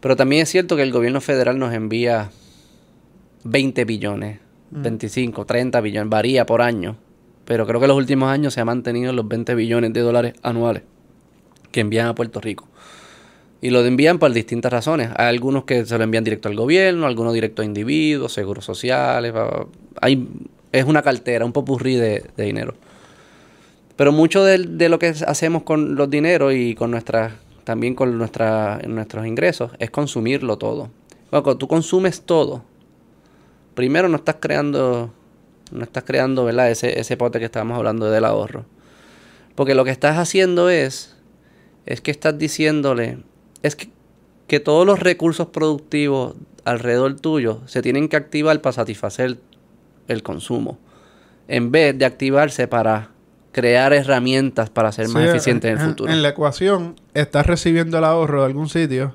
[0.00, 2.30] Pero también es cierto que el gobierno federal nos envía
[3.44, 4.38] 20 billones
[4.70, 6.96] 25, 30 billones, varía por año.
[7.44, 10.00] Pero creo que en los últimos años se ha mantenido en los 20 billones de
[10.00, 10.82] dólares anuales
[11.72, 12.68] que envían a Puerto Rico.
[13.60, 15.10] Y lo envían por distintas razones.
[15.16, 19.34] Hay algunos que se lo envían directo al gobierno, algunos directo a individuos, seguros sociales.
[20.00, 20.26] Hay,
[20.72, 22.74] es una cartera, un popurrí de, de dinero.
[23.96, 27.32] Pero mucho de, de, lo que hacemos con los dineros y con nuestras,
[27.64, 30.90] también con nuestros ingresos es consumirlo todo.
[31.30, 32.64] cuando tú consumes todo,
[33.74, 35.12] primero no estás creando,
[35.72, 36.70] no estás creando, ¿verdad?
[36.70, 38.64] Ese, ese pote que estábamos hablando del ahorro.
[39.54, 41.16] Porque lo que estás haciendo es,
[41.86, 43.18] es que estás diciéndole,
[43.62, 43.90] es que,
[44.46, 49.38] que todos los recursos productivos alrededor tuyo se tienen que activar para satisfacer
[50.08, 50.78] el consumo.
[51.48, 53.10] En vez de activarse para
[53.52, 56.12] crear herramientas para ser más eficiente en, el futuro.
[56.12, 59.14] En la ecuación, estás recibiendo el ahorro de algún sitio,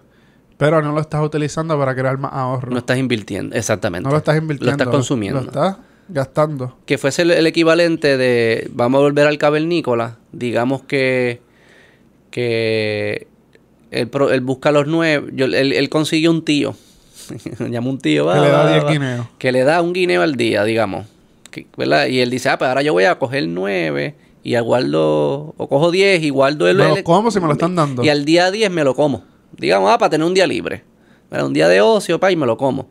[0.58, 2.72] pero no lo estás utilizando para crear más ahorro.
[2.72, 4.06] No estás invirtiendo, exactamente.
[4.06, 4.78] No lo estás invirtiendo.
[4.78, 5.42] Lo estás consumiendo.
[5.42, 6.78] Lo estás gastando.
[6.86, 11.42] Que fuese el, equivalente de, vamos a volver al cavernícola, digamos que,
[12.32, 13.28] que
[13.92, 16.76] él, busca los nueve, yo, él, consigue un tío,
[17.60, 19.28] llama un tío, que le da 10 guineos.
[19.38, 21.08] Que le da un guineo al día, digamos.
[21.78, 22.08] ¿verdad?
[22.08, 25.90] Y él dice, ah, pues ahora yo voy a coger nueve y guardo, o cojo
[25.90, 26.78] 10 y guardo el...
[26.78, 28.04] ¿Pero cómo si me lo están dando?
[28.04, 29.24] Y al día 10 me lo como.
[29.58, 30.84] Digamos, ah, para tener un día libre.
[31.32, 32.88] Un día de ocio, pa, y me lo como.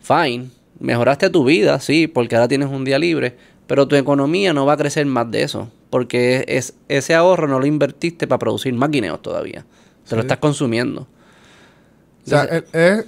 [0.00, 0.50] Fine.
[0.80, 3.36] Mejoraste tu vida, sí, porque ahora tienes un día libre.
[3.68, 5.70] Pero tu economía no va a crecer más de eso.
[5.88, 9.64] Porque es, ese ahorro no lo invertiste para producir más guineos todavía.
[10.08, 11.02] Te lo estás consumiendo.
[11.02, 13.04] o sea, es,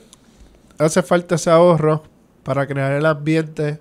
[0.78, 2.04] hace falta ese ahorro
[2.44, 3.80] para crear el ambiente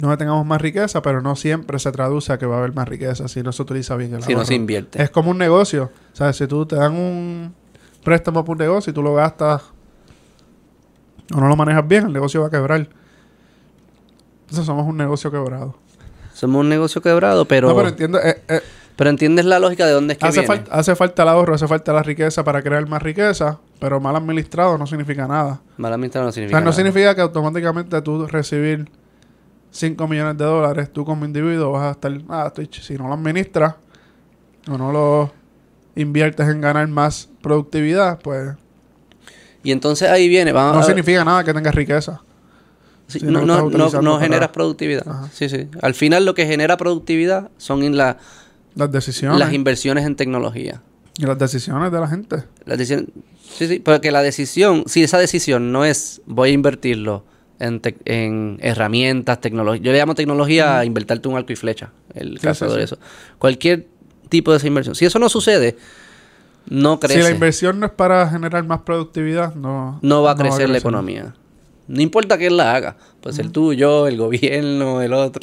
[0.00, 2.86] no tengamos más riqueza, pero no siempre se traduce a que va a haber más
[2.86, 5.02] riqueza si no se utiliza bien el Si no se invierte.
[5.02, 5.90] Es como un negocio.
[6.12, 7.54] O sea, si tú te dan un
[8.04, 9.62] préstamo por un negocio y tú lo gastas
[11.34, 12.88] o no lo manejas bien, el negocio va a quebrar.
[14.42, 15.76] Entonces somos un negocio quebrado.
[16.34, 17.68] Somos un negocio quebrado, pero...
[17.68, 18.20] No, pero entiendo...
[18.20, 18.60] Eh, eh,
[18.96, 20.64] pero entiendes la lógica de dónde es que hace viene.
[20.70, 24.78] hace falta el ahorro, hace falta la riqueza para crear más riqueza, pero mal administrado
[24.78, 25.60] no significa nada.
[25.76, 28.88] Mal administrado no significa O sea, no significa que automáticamente tú recibir
[29.76, 33.14] 5 millones de dólares, tú como individuo vas a estar, ah, estoy, si no lo
[33.14, 33.74] administras
[34.68, 35.32] o no lo
[35.94, 38.54] inviertes en ganar más productividad, pues...
[39.62, 42.22] Y entonces ahí viene, vamos No significa nada que tengas riqueza.
[43.22, 45.04] no, no, no, generas productividad.
[45.32, 45.68] Sí, sí.
[45.82, 48.18] Al final lo que genera productividad son la,
[48.74, 49.38] las decisiones.
[49.38, 50.82] Las inversiones en tecnología.
[51.18, 52.44] Y las decisiones de la gente.
[52.64, 53.10] Las decisiones,
[53.42, 57.24] sí, sí, porque la decisión, si esa decisión no es voy a invertirlo
[57.58, 59.82] en, herramientas, tecnología.
[59.82, 62.98] Yo le llamo tecnología a invertirte un arco y flecha, el caso de eso.
[63.38, 63.86] Cualquier
[64.28, 64.94] tipo de esa inversión.
[64.94, 65.76] Si eso no sucede,
[66.68, 67.20] no crece.
[67.20, 70.78] Si la inversión no es para generar más productividad, no, no va a, crecer, la
[70.78, 71.34] economía.
[71.88, 75.40] No importa quién la haga, puede ser tú, yo, el gobierno, el otro,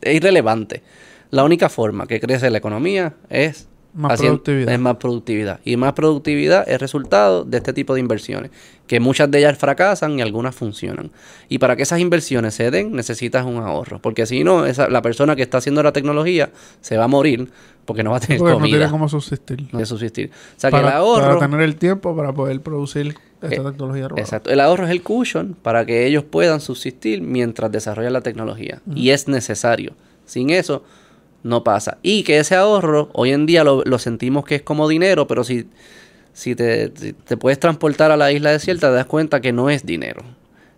[0.00, 0.82] es irrelevante.
[1.30, 4.72] La única forma que crece la economía es más productividad.
[4.72, 5.60] Es más productividad.
[5.64, 8.50] Y más productividad es resultado de este tipo de inversiones,
[8.86, 11.12] que muchas de ellas fracasan y algunas funcionan.
[11.48, 14.00] Y para que esas inversiones se den, necesitas un ahorro.
[14.00, 17.48] Porque si no, esa, la persona que está haciendo la tecnología se va a morir
[17.84, 18.58] porque no va a tener comida.
[18.58, 19.68] No tiene cómo subsistir.
[19.72, 20.30] No subsistir.
[20.56, 21.38] O sea, que el ahorro...
[21.38, 24.50] Para tener el tiempo para poder producir esta eh, tecnología Exacto.
[24.50, 28.80] El ahorro es el cushion para que ellos puedan subsistir mientras desarrollan la tecnología.
[28.92, 29.92] Y es necesario.
[30.24, 30.82] Sin eso
[31.44, 31.98] no pasa.
[32.02, 35.68] Y que ese ahorro, hoy en día lo, sentimos que es como dinero, pero si,
[36.32, 39.86] si te, te, puedes transportar a la isla desierta, te das cuenta que no es
[39.86, 40.22] dinero.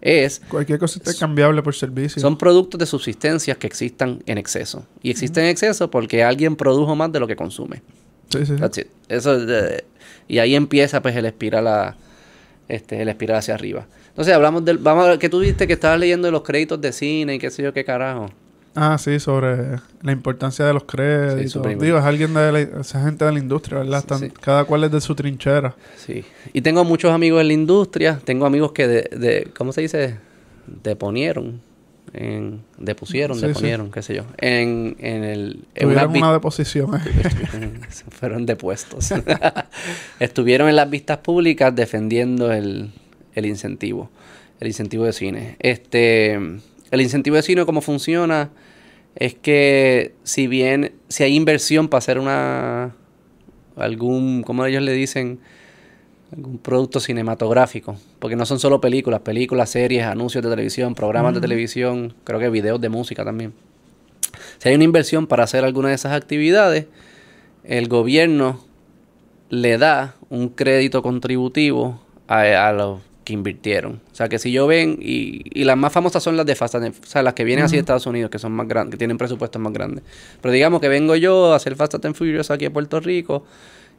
[0.02, 0.42] Es.
[0.48, 2.20] Cualquier cosa está cambiable por servicio.
[2.20, 4.84] Son productos de subsistencias que existan en exceso.
[5.02, 7.82] Y existen en exceso porque alguien produjo más de lo que consume.
[8.28, 8.86] Sí, sí.
[9.08, 9.84] Eso, eh,
[10.28, 11.94] y ahí empieza pues el espiral
[12.68, 13.86] este, el espiral hacia arriba.
[14.08, 14.78] Entonces hablamos del.
[14.78, 17.50] Vamos a ver, que tú viste que estabas leyendo los créditos de cine y qué
[17.50, 18.30] sé yo qué carajo.
[18.76, 21.62] Ah, sí, sobre la importancia de los créditos.
[21.80, 24.04] Digo, es alguien de la, esa gente de la industria, ¿verdad?
[24.40, 25.74] Cada cual es de su trinchera.
[25.96, 26.24] Sí.
[26.52, 28.20] Y tengo muchos amigos en la industria.
[28.22, 30.18] Tengo amigos que de, de ¿cómo se dice?
[30.82, 31.62] Deponieron.
[32.12, 34.24] En, depusieron, deponieron, qué sé yo.
[34.38, 35.64] En, en el...
[35.74, 36.90] En una, una deposición.
[38.10, 39.12] fueron depuestos.
[40.20, 42.90] Estuvieron en las vistas públicas defendiendo el,
[43.34, 44.10] el incentivo.
[44.60, 45.56] El incentivo de cine.
[45.60, 46.60] Este...
[46.90, 48.50] El incentivo de cine, ¿cómo funciona?
[49.16, 52.94] es que si bien, si hay inversión para hacer una,
[53.74, 55.40] algún, como ellos le dicen,
[56.36, 61.40] algún producto cinematográfico, porque no son solo películas, películas, series, anuncios de televisión, programas de
[61.40, 63.54] televisión, creo que videos de música también.
[64.58, 66.86] Si hay una inversión para hacer alguna de esas actividades,
[67.64, 68.60] el gobierno
[69.48, 74.00] le da un crédito contributivo a, a los que invirtieron.
[74.12, 76.76] O sea, que si yo ven, y, y las más famosas son las de Fast
[76.76, 78.98] and, o sea, las que vienen así de Estados Unidos, que son más grandes, que
[78.98, 80.04] tienen presupuestos más grandes.
[80.40, 83.44] Pero digamos que vengo yo a hacer Fast and Furious aquí en Puerto Rico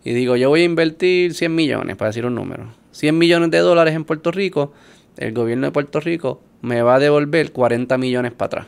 [0.05, 2.71] y digo, yo voy a invertir 100 millones, para decir un número.
[2.93, 4.71] 100 millones de dólares en Puerto Rico,
[5.17, 8.67] el gobierno de Puerto Rico me va a devolver 40 millones para atrás.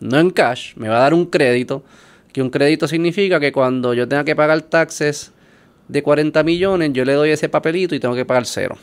[0.00, 1.84] No en cash, me va a dar un crédito,
[2.32, 5.32] que un crédito significa que cuando yo tenga que pagar taxes
[5.88, 8.78] de 40 millones, yo le doy ese papelito y tengo que pagar cero.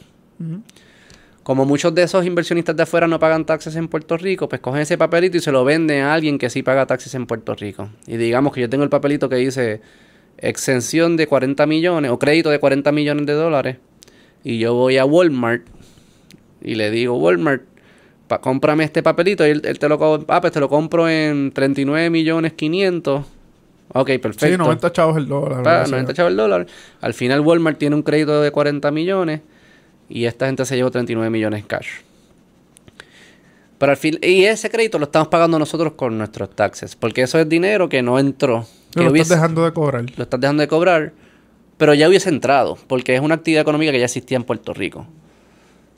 [1.47, 4.81] Como muchos de esos inversionistas de afuera no pagan taxes en Puerto Rico, pues cogen
[4.81, 7.88] ese papelito y se lo venden a alguien que sí paga taxes en Puerto Rico.
[8.05, 9.79] Y digamos que yo tengo el papelito que dice
[10.39, 13.77] exención de 40 millones o crédito de 40 millones de dólares.
[14.43, 15.62] Y yo voy a Walmart
[16.62, 17.63] y le digo, Walmart,
[18.27, 19.47] pa, cómprame este papelito.
[19.47, 23.25] Y él, te, lo, ah, pues te lo compro en 39 millones 500.
[23.93, 24.47] Ok, perfecto.
[24.47, 25.63] Sí, 90 chavos el dólar.
[25.63, 26.67] Pa, 90 chavos el dólar.
[26.99, 29.39] Al final Walmart tiene un crédito de 40 millones
[30.10, 31.88] y esta gente se llevó 39 millones cash.
[33.78, 37.38] Pero al fin, y ese crédito lo estamos pagando nosotros con nuestros taxes, porque eso
[37.39, 38.65] es dinero que no entró.
[38.91, 40.06] Que lo estás dejando de cobrar.
[40.15, 41.13] Lo estás dejando de cobrar,
[41.78, 45.02] pero ya hubiese entrado, porque es una actividad económica que ya existía en Puerto Rico.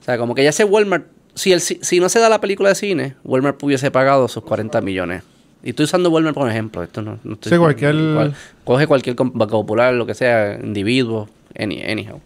[0.02, 2.68] O sea, como que ya ese Walmart, si, el, si no se da la película
[2.70, 5.24] de cine, Walmart hubiese pagado sus 40 millones.
[5.64, 6.84] Y estoy usando Walmart como ejemplo.
[6.84, 11.30] Esto no, no estoy Sí, cualquier- cual- coge cualquier banco popular, lo que sea, individuo,
[11.58, 12.20] any, anyhow.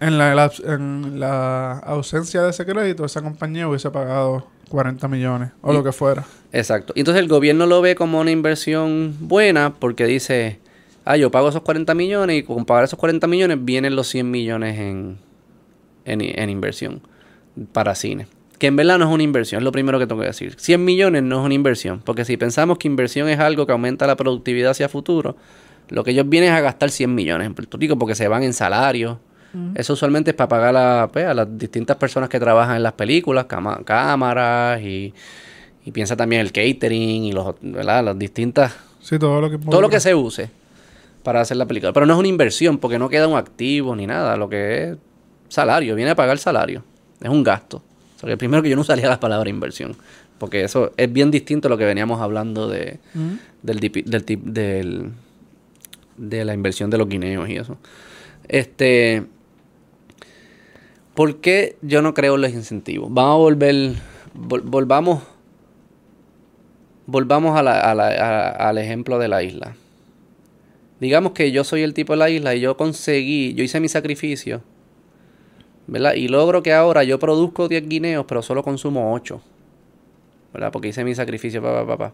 [0.00, 5.50] En la, la- en la ausencia de ese crédito, esa compañía hubiese pagado 40 millones
[5.62, 6.24] o Y- lo que fuera.
[6.52, 6.92] Exacto.
[6.96, 10.58] Y entonces el gobierno lo ve como una inversión buena porque dice,
[11.04, 14.30] ah, yo pago esos 40 millones y con pagar esos 40 millones vienen los 100
[14.30, 15.18] millones en,
[16.04, 17.00] en, en inversión
[17.72, 18.26] para cine.
[18.58, 20.54] Que en verdad no es una inversión, es lo primero que tengo que decir.
[20.58, 24.06] 100 millones no es una inversión, porque si pensamos que inversión es algo que aumenta
[24.06, 25.36] la productividad hacia futuro,
[25.88, 28.42] lo que ellos vienen es a gastar 100 millones en Puerto Rico porque se van
[28.42, 29.18] en salarios.
[29.74, 32.92] Eso usualmente es para pagar a, pues, a las distintas personas que trabajan en las
[32.94, 33.46] películas,
[33.84, 35.14] cámaras y,
[35.84, 38.04] y piensa también el catering y los, ¿verdad?
[38.04, 39.58] las distintas Sí, todo lo que...
[39.58, 40.50] todo lo que se use
[41.22, 41.92] para hacer la película.
[41.92, 44.36] Pero no es una inversión porque no queda un activo ni nada.
[44.36, 44.96] Lo que es
[45.48, 46.82] salario, viene a pagar salario.
[47.20, 47.82] Es un gasto.
[48.16, 49.94] O sea, que primero que yo no usaría la palabra inversión.
[50.38, 52.98] Porque eso es bien distinto a lo que veníamos hablando de,
[53.62, 55.10] del, del, del-
[56.16, 57.76] de la inversión de los guineos y eso.
[58.48, 59.24] Este.
[61.14, 63.08] ¿Por qué yo no creo en los incentivos?
[63.12, 63.74] Vamos a volver.
[64.36, 65.22] vol- volvamos.
[67.06, 69.76] Volvamos a la- a la- al ejemplo de la isla.
[71.00, 73.88] Digamos que yo soy el tipo de la isla y yo conseguí, yo hice mi
[73.88, 74.62] sacrificio,
[75.86, 76.14] ¿verdad?
[76.14, 79.42] Y logro que ahora yo produzco 10 guineos, pero solo consumo 8,
[80.52, 80.72] ¿verdad?
[80.72, 82.12] Porque hice mi sacrificio, papá, papá.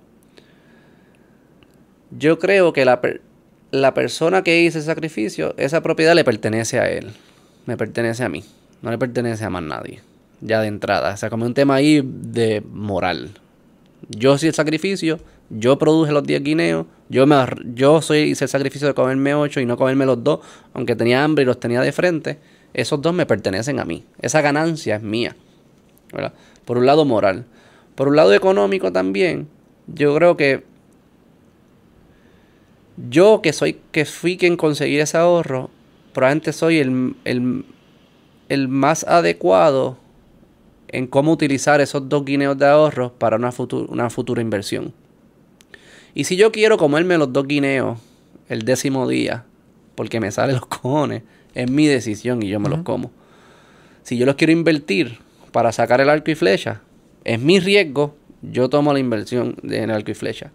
[2.10, 3.20] Yo creo que la, per-
[3.70, 7.12] la persona que hizo el sacrificio, esa propiedad le pertenece a él,
[7.66, 8.42] me pertenece a mí,
[8.82, 10.00] no le pertenece a más nadie,
[10.40, 11.14] ya de entrada.
[11.14, 13.30] O sea, como un tema ahí de moral.
[14.08, 17.36] Yo hice el sacrificio, yo produje los 10 guineos, yo, me,
[17.74, 20.40] yo soy, hice el sacrificio de comerme 8 y no comerme los dos,
[20.72, 22.38] aunque tenía hambre y los tenía de frente.
[22.72, 24.04] Esos dos me pertenecen a mí.
[24.20, 25.34] Esa ganancia es mía.
[26.12, 26.32] ¿verdad?
[26.64, 27.44] Por un lado moral.
[27.94, 29.48] Por un lado económico también,
[29.86, 30.64] yo creo que
[33.08, 35.70] yo que soy que fui quien conseguí ese ahorro,
[36.12, 37.64] probablemente soy el, el,
[38.50, 39.96] el más adecuado
[40.88, 44.92] en cómo utilizar esos dos guineos de ahorro para una, futu- una futura inversión.
[46.14, 47.98] Y si yo quiero comerme los dos guineos
[48.48, 49.44] el décimo día,
[49.94, 51.22] porque me salen los cojones,
[51.54, 53.12] es mi decisión y yo me los como.
[54.02, 55.18] Si yo los quiero invertir
[55.52, 56.80] para sacar el arco y flecha,
[57.22, 60.50] es mi riesgo, yo tomo la inversión en el arco y flecha.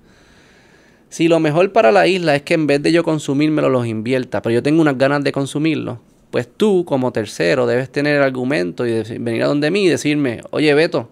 [1.07, 4.41] Si lo mejor para la isla es que en vez de yo consumírmelo los invierta,
[4.41, 6.01] pero yo tengo unas ganas de consumirlo,
[6.35, 9.87] pues tú como tercero debes tener el argumento y decir- venir a donde mí y
[9.87, 11.09] decirme, oye Beto,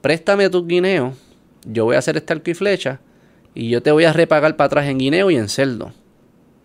[0.00, 1.14] préstame tus guineos,
[1.64, 2.98] yo voy a hacer este arco y flecha
[3.54, 5.92] y yo te voy a repagar para atrás en guineo y en cerdo.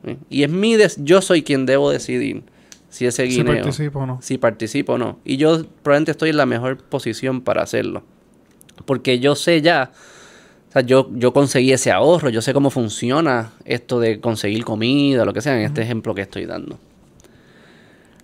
[0.03, 0.17] ¿Eh?
[0.31, 2.41] Y es mi des- yo soy quien debo decidir
[2.89, 4.19] si ese Si guineo participo o no.
[4.19, 5.19] si participo o no.
[5.23, 8.01] Y yo probablemente estoy en la mejor posición para hacerlo.
[8.85, 9.91] Porque yo sé ya,
[10.69, 15.23] o sea, yo, yo conseguí ese ahorro, yo sé cómo funciona esto de conseguir comida,
[15.23, 16.79] lo que sea, en este ejemplo que estoy dando.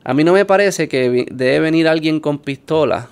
[0.06, 3.10] A mí no me parece que debe venir alguien con pistola,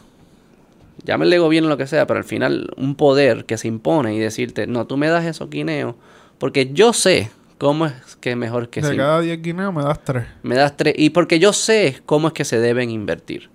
[1.03, 4.67] llámenle gobierno lo que sea, pero al final un poder que se impone y decirte,
[4.67, 5.95] no, tú me das esos guineos,
[6.37, 9.81] porque yo sé cómo es que es mejor que de se cada 10 guineos me
[9.81, 10.23] das 3.
[10.43, 10.93] me das tres.
[10.95, 13.49] Y porque yo sé cómo es que se deben invertir.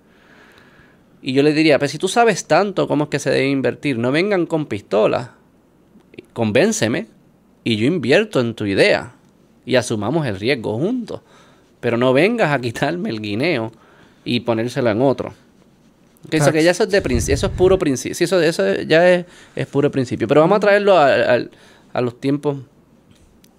[1.21, 3.97] Y yo le diría, pues si tú sabes tanto cómo es que se debe invertir,
[3.97, 5.29] no vengan con pistolas.
[6.33, 7.07] Convénceme
[7.63, 9.13] y yo invierto en tu idea.
[9.65, 11.21] Y asumamos el riesgo juntos.
[11.79, 13.71] Pero no vengas a quitarme el guineo
[14.25, 15.33] y ponérselo en otro.
[16.31, 17.01] Eso, que ya eso es de
[17.33, 18.15] eso es puro principio.
[18.25, 19.25] Eso, eso ya es,
[19.55, 20.27] es puro principio.
[20.27, 21.37] Pero vamos a traerlo a,
[21.93, 22.57] a- los tiempos.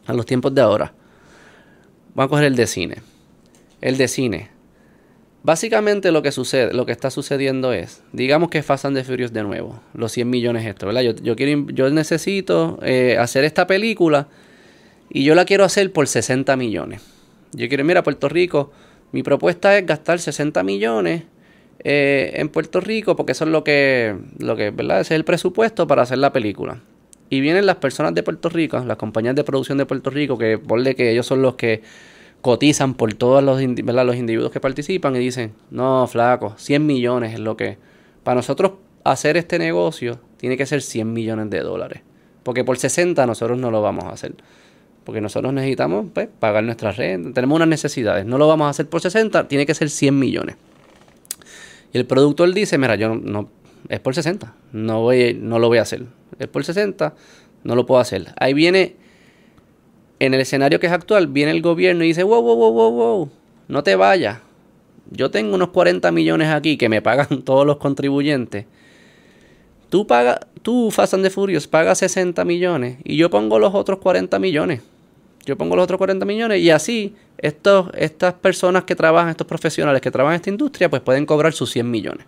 [0.06, 0.92] A los tiempos de ahora.
[2.14, 2.96] Vamos a coger el de cine.
[3.80, 4.50] El de cine.
[5.42, 9.32] Básicamente lo que sucede, lo que está sucediendo es, digamos que Fast and the Furious
[9.32, 11.00] de nuevo, los 100 millones esto, ¿verdad?
[11.00, 14.28] Yo, yo quiero, yo necesito eh, hacer esta película
[15.08, 17.00] y yo la quiero hacer por 60 millones.
[17.52, 18.70] Yo quiero, mira, Puerto Rico,
[19.12, 21.24] mi propuesta es gastar 60 millones
[21.82, 25.00] eh, en Puerto Rico porque eso es lo que, lo que, ¿verdad?
[25.00, 26.80] Ese es el presupuesto para hacer la película.
[27.28, 30.58] Y vienen las personas de Puerto Rico, las compañías de producción de Puerto Rico, que
[30.58, 31.82] ponle que ellos son los que
[32.40, 37.40] cotizan por todos los, los individuos que participan y dicen, no, flaco, 100 millones es
[37.40, 37.78] lo que...
[38.24, 38.72] Para nosotros
[39.04, 42.02] hacer este negocio tiene que ser 100 millones de dólares.
[42.42, 44.34] Porque por 60 nosotros no lo vamos a hacer.
[45.04, 48.26] Porque nosotros necesitamos pues, pagar nuestra renta, tenemos unas necesidades.
[48.26, 50.56] No lo vamos a hacer por 60, tiene que ser 100 millones.
[51.92, 53.48] Y el productor dice, mira, yo no, no-
[53.88, 56.04] es por 60, no, voy, no lo voy a hacer.
[56.38, 57.14] Es por 60,
[57.64, 58.26] no lo puedo hacer.
[58.38, 58.94] Ahí viene,
[60.18, 62.90] en el escenario que es actual, viene el gobierno y dice, wow, wow, wow, wow,
[62.92, 63.30] wow,
[63.68, 64.38] no te vayas.
[65.10, 68.66] Yo tengo unos 40 millones aquí que me pagan todos los contribuyentes.
[69.90, 73.98] Tú pagas, tú, Fast and the Furious, pagas 60 millones y yo pongo los otros
[73.98, 74.80] 40 millones.
[75.44, 80.00] Yo pongo los otros 40 millones y así estos, estas personas que trabajan, estos profesionales
[80.00, 82.26] que trabajan en esta industria, pues pueden cobrar sus 100 millones.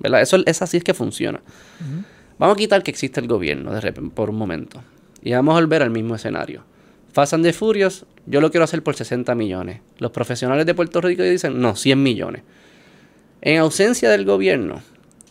[0.00, 0.22] ¿Verdad?
[0.22, 1.40] Eso es así es que funciona.
[2.38, 4.82] Vamos a quitar que existe el gobierno de repente, por un momento.
[5.22, 6.64] Y vamos a volver al mismo escenario.
[7.12, 9.80] Fast and the Furious, yo lo quiero hacer por 60 millones.
[9.98, 12.42] Los profesionales de Puerto Rico dicen, no, 100 millones.
[13.40, 14.82] En ausencia del gobierno,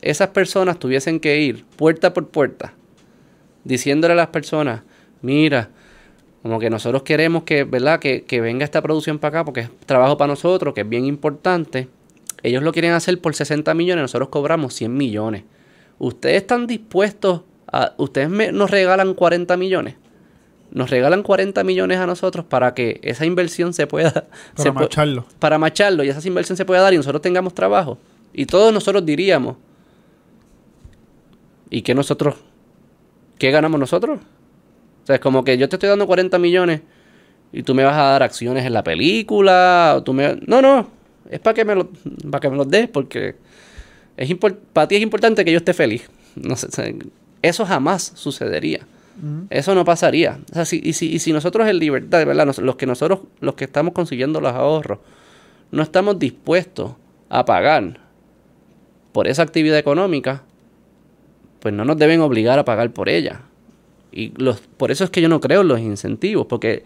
[0.09, 2.73] esas personas tuviesen que ir puerta por puerta,
[3.63, 4.81] diciéndole a las personas,
[5.21, 5.69] mira,
[6.41, 7.99] como que nosotros queremos que, ¿verdad?
[7.99, 11.05] Que, que venga esta producción para acá porque es trabajo para nosotros, que es bien
[11.05, 11.89] importante.
[12.43, 15.43] Ellos lo quieren hacer por 60 millones, nosotros cobramos 100 millones.
[15.99, 17.41] ¿Ustedes están dispuestos
[17.71, 17.93] a...
[17.97, 19.95] ¿Ustedes me- nos regalan 40 millones?
[20.71, 24.27] Nos regalan 40 millones a nosotros para que esa inversión se pueda...
[24.55, 25.25] Para macharlo.
[25.39, 27.97] para macharlo y esa inversión se pueda dar y nosotros tengamos trabajo.
[28.33, 29.57] Y todos nosotros diríamos,
[31.69, 32.35] ¿y qué nosotros?
[33.37, 34.19] ¿Qué ganamos nosotros?
[35.03, 36.81] O sea, es como que yo te estoy dando 40 millones
[37.53, 39.93] y tú me vas a dar acciones en la película.
[39.97, 40.37] O tú me...
[40.47, 40.87] No, no,
[41.29, 41.89] es para que me lo,
[42.29, 43.35] para que me los des porque
[44.17, 44.35] es
[44.73, 46.09] para ti es importante que yo esté feliz.
[46.35, 46.95] No sé,
[47.41, 48.81] eso jamás sucedería.
[49.49, 50.39] Eso no pasaría.
[50.51, 52.45] O sea, si- y, si, y si nosotros en libertad, ¿verdad?
[52.45, 54.99] Nos- los que nosotros, los que estamos consiguiendo los ahorros,
[55.71, 56.91] no estamos dispuestos
[57.29, 57.99] a pagar
[59.13, 60.43] por esa actividad económica,
[61.67, 63.41] pues no nos deben obligar a pagar por ella.
[64.09, 66.85] Y los, por eso es que yo no creo en los incentivos, porque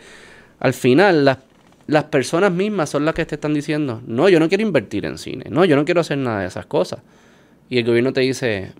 [0.60, 1.38] al final las,
[1.86, 5.20] las personas mismas son las que te están diciendo, no, yo no quiero invertir en
[5.20, 7.02] cine, no, yo no quiero hacer nada de esas cosas.
[7.70, 8.72] Y el gobierno te dice,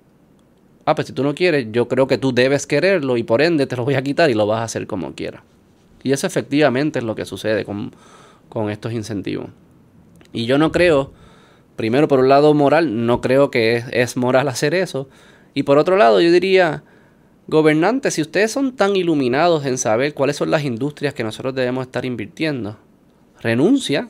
[0.86, 3.68] ah, pues si tú no quieres, yo creo que tú debes quererlo y por ende
[3.68, 5.44] te lo voy a quitar y lo vas a hacer como quieras.
[6.02, 7.92] Y eso efectivamente es lo que sucede con,
[8.50, 9.52] con estos incentivos.
[10.34, 11.14] Y yo no creo,
[11.76, 15.08] primero por un lado moral, no creo que es, es moral hacer eso.
[15.54, 16.84] Y por otro lado yo diría,
[17.48, 21.86] gobernantes, si ustedes son tan iluminados en saber cuáles son las industrias que nosotros debemos
[21.86, 22.78] estar invirtiendo,
[23.42, 24.08] renuncia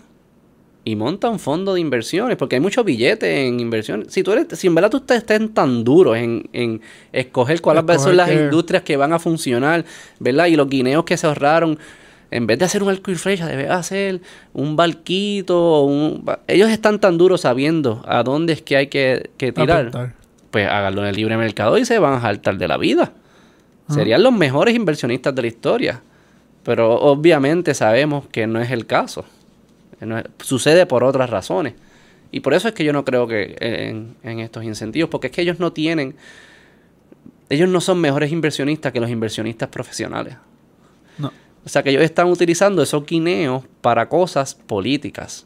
[0.83, 4.07] y monta un fondo de inversiones, porque hay muchos billetes en inversiones.
[4.11, 6.81] Si tú eres, si en verdad tú estás, estén tan duros en, en
[7.11, 8.35] escoger cuáles Escoger son las qué.
[8.35, 9.85] industrias que van a funcionar,
[10.19, 10.47] ¿verdad?
[10.47, 11.77] Y los guineos que se ahorraron,
[12.31, 14.21] en vez de hacer un arco y flecha, debe hacer
[14.53, 15.83] un barquito.
[15.83, 16.25] Un...
[16.47, 19.87] Ellos están tan duros sabiendo a dónde es que hay que, que tirar.
[19.87, 20.20] Apuntar.
[20.51, 23.13] Pues háganlo en el libre mercado y se van a saltar de la vida.
[23.89, 26.01] Serían los mejores inversionistas de la historia.
[26.63, 29.25] Pero obviamente sabemos que no es el caso.
[29.99, 31.73] No es- sucede por otras razones.
[32.31, 35.33] Y por eso es que yo no creo que en, en estos incentivos, porque es
[35.33, 36.15] que ellos no tienen,
[37.49, 40.35] ellos no son mejores inversionistas que los inversionistas profesionales.
[41.17, 41.31] No.
[41.65, 45.45] O sea que ellos están utilizando esos guineos para cosas políticas,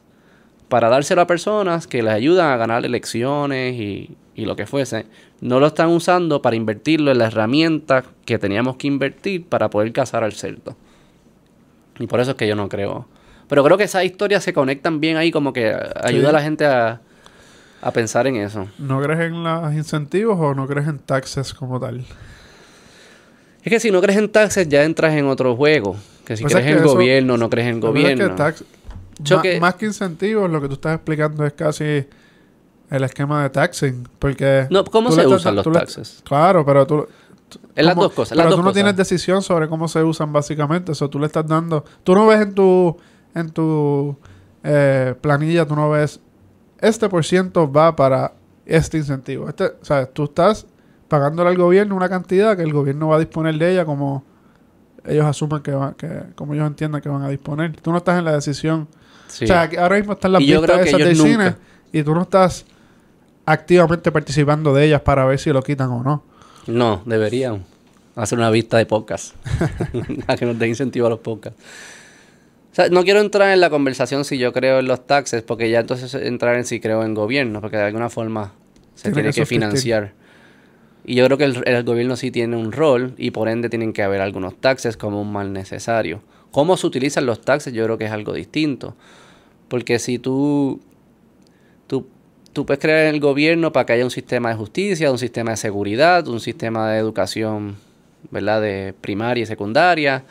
[0.69, 5.05] para dárselo a personas que les ayudan a ganar elecciones y, y lo que fuese.
[5.41, 9.91] No lo están usando para invertirlo en la herramienta que teníamos que invertir para poder
[9.93, 10.75] cazar al cerdo.
[11.99, 13.07] Y por eso es que yo no creo.
[13.47, 15.67] Pero creo que esas historias se conectan bien ahí, como que
[16.01, 16.25] ayuda Sí.
[16.29, 16.99] a la gente a,
[17.81, 18.67] a pensar en eso.
[18.79, 22.03] ¿No crees en los incentivos o no crees en taxes como tal?
[23.63, 25.95] Es que si no crees en taxes, ya entras en otro juego.
[26.25, 28.35] Que si Pues es crees en gobierno, no crees en verdad es gobierno.
[28.35, 28.63] que tax-
[29.59, 32.05] Más que incentivos, lo que tú estás explicando es casi
[32.89, 34.07] el esquema de taxing.
[34.19, 36.21] Porque No, ¿cómo se estás usan los le- taxes?
[36.25, 37.07] Claro, pero tú...
[37.75, 38.37] Es las dos cosas.
[38.37, 38.73] Pero tú no cosas.
[38.73, 40.91] tienes decisión sobre cómo se usan básicamente.
[40.91, 41.85] Eso tú le estás dando...
[42.03, 42.97] Tú no ves en tu...
[43.33, 44.17] En tu
[44.63, 46.19] eh, planilla, tú no ves...
[46.79, 48.33] Este por ciento va para
[48.65, 49.47] este incentivo.
[49.47, 50.65] Este, sea, tú estás
[51.07, 54.23] pagándole al gobierno una cantidad que el gobierno va a disponer de ella como
[55.05, 57.79] ellos asumen que, va, que como ellos entiendan que van a disponer.
[57.79, 58.87] Tú no estás en la decisión.
[59.27, 59.45] Sí.
[59.45, 61.57] O sea, que ahora mismo están las que esas de ellos cine nunca-
[61.91, 62.65] y tú no estás
[63.45, 66.23] activamente participando de ellas para ver si lo quitan o no.
[66.67, 67.63] No, deberían
[68.15, 69.35] hacer una vista de podcast.
[70.27, 71.61] a que nos den incentivo a los podcasts.
[72.71, 75.69] O sea, no quiero entrar en la conversación si yo creo en los taxes, porque
[75.69, 78.51] ya entonces entrar en si creo en gobierno, porque de alguna forma
[78.95, 80.13] se Tiene tiene que financiar.
[81.05, 83.93] Y yo creo que el, el gobierno sí tiene un rol y por ende tienen
[83.93, 86.21] que haber algunos taxes como un mal necesario.
[86.55, 87.73] ¿Cómo se utilizan los taxes?
[87.73, 88.95] Yo creo que es algo distinto.
[89.67, 90.79] Porque si tú,
[91.85, 92.07] tú,
[92.53, 95.51] tú puedes crear en el gobierno para que haya un sistema de justicia, un sistema
[95.51, 97.75] de seguridad, un sistema de educación,
[98.31, 98.61] ¿verdad?
[98.61, 100.23] De primaria y secundaria,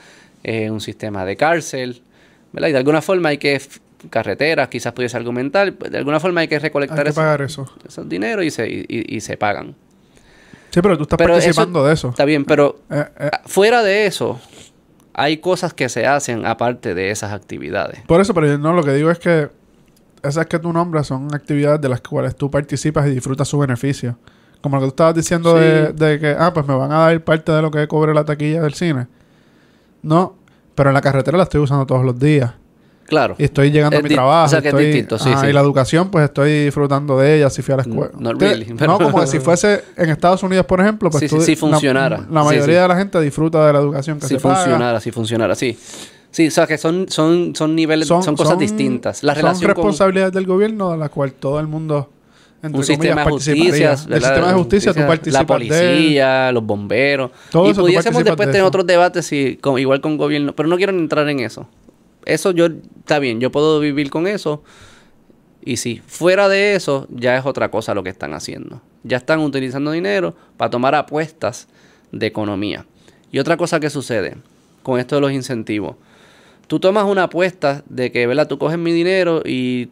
[0.43, 2.01] eh, un sistema de cárcel,
[2.53, 2.69] ¿verdad?
[2.69, 3.61] Y de alguna forma hay que,
[4.09, 7.43] carreteras, quizás pudiese argumentar, pues, de alguna forma hay que Hay recolectar que ese- pagar
[7.43, 7.71] eso.
[7.87, 9.75] esos dineros y se, y- se pagan.
[10.71, 12.09] Sí, pero tú estás Pero eso- participando de eso.
[12.09, 14.41] Está bien, pero Eh, eh, fuera de eso,
[15.15, 18.01] hay cosas que se hacen aparte de esas actividades.
[18.07, 19.49] por eso, pero yo no, lo que digo es que
[20.23, 24.19] esas que tú nombras son actividades de las cuales tú participas y disfrutas su beneficio.
[24.61, 25.63] Como lo que tú estabas diciendo Sí.
[25.63, 28.25] de, de que, ah, pues me van a dar parte de lo que cobre la
[28.25, 29.07] taquilla del cine.
[30.03, 30.37] No,
[30.75, 32.55] pero en la carretera la estoy usando todos los días.
[33.07, 33.35] Claro.
[33.39, 34.47] Y estoy llegando a mi trabajo.
[34.47, 35.47] o sea, que es distinto, sí, sí.
[35.49, 38.11] Y la educación, pues estoy disfrutando de ella si fui a la escuela.
[38.39, 41.41] Really, pero- No, como que si fuese en Estados Unidos, por ejemplo, pues Sí, tú-
[41.41, 42.27] sí, sí la- funcionara.
[42.31, 44.57] La, mayoría de la gente disfruta de la educación que si se paga.
[44.57, 45.79] funcionara, si funcionara, sí.
[46.31, 49.23] Sí, o sea que son, son, son niveles, son, cosas distintas.
[49.23, 52.11] La son relación con responsabilidades del gobierno de la cual todo el mundo
[52.61, 57.31] entre un sistema de justicia, El sistema de justicia, tú participas la policía, los bomberos.
[57.51, 60.69] Todo y eso pudiésemos después de tener otros debates si, con- igual con gobierno, pero
[60.69, 61.69] no quiero entrar en eso.
[62.27, 62.67] Eso yo,
[63.01, 64.63] está bien, yo puedo vivir con eso.
[65.65, 68.83] Y sí, fuera de eso, ya es otra cosa lo que están haciendo.
[69.03, 71.69] Ya están utilizando dinero para tomar apuestas
[72.13, 72.87] de economía.
[73.33, 74.37] Y otra cosa que sucede
[74.83, 75.97] con esto de los incentivos.
[76.67, 78.47] Tú tomas una apuesta de que, ¿verdad?
[78.49, 79.89] Tú coges mi dinero y...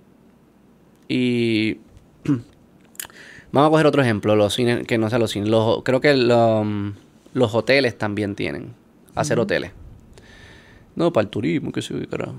[1.09, 1.79] Y...
[3.53, 5.49] Vamos a coger otro ejemplo, los cines, que no sea los cines.
[5.51, 6.65] Los, creo que lo-
[7.35, 8.75] los hoteles también tienen.
[9.15, 9.73] Hacer hoteles.
[10.97, 12.35] No, para el turismo, qué sé yo, qué carajo.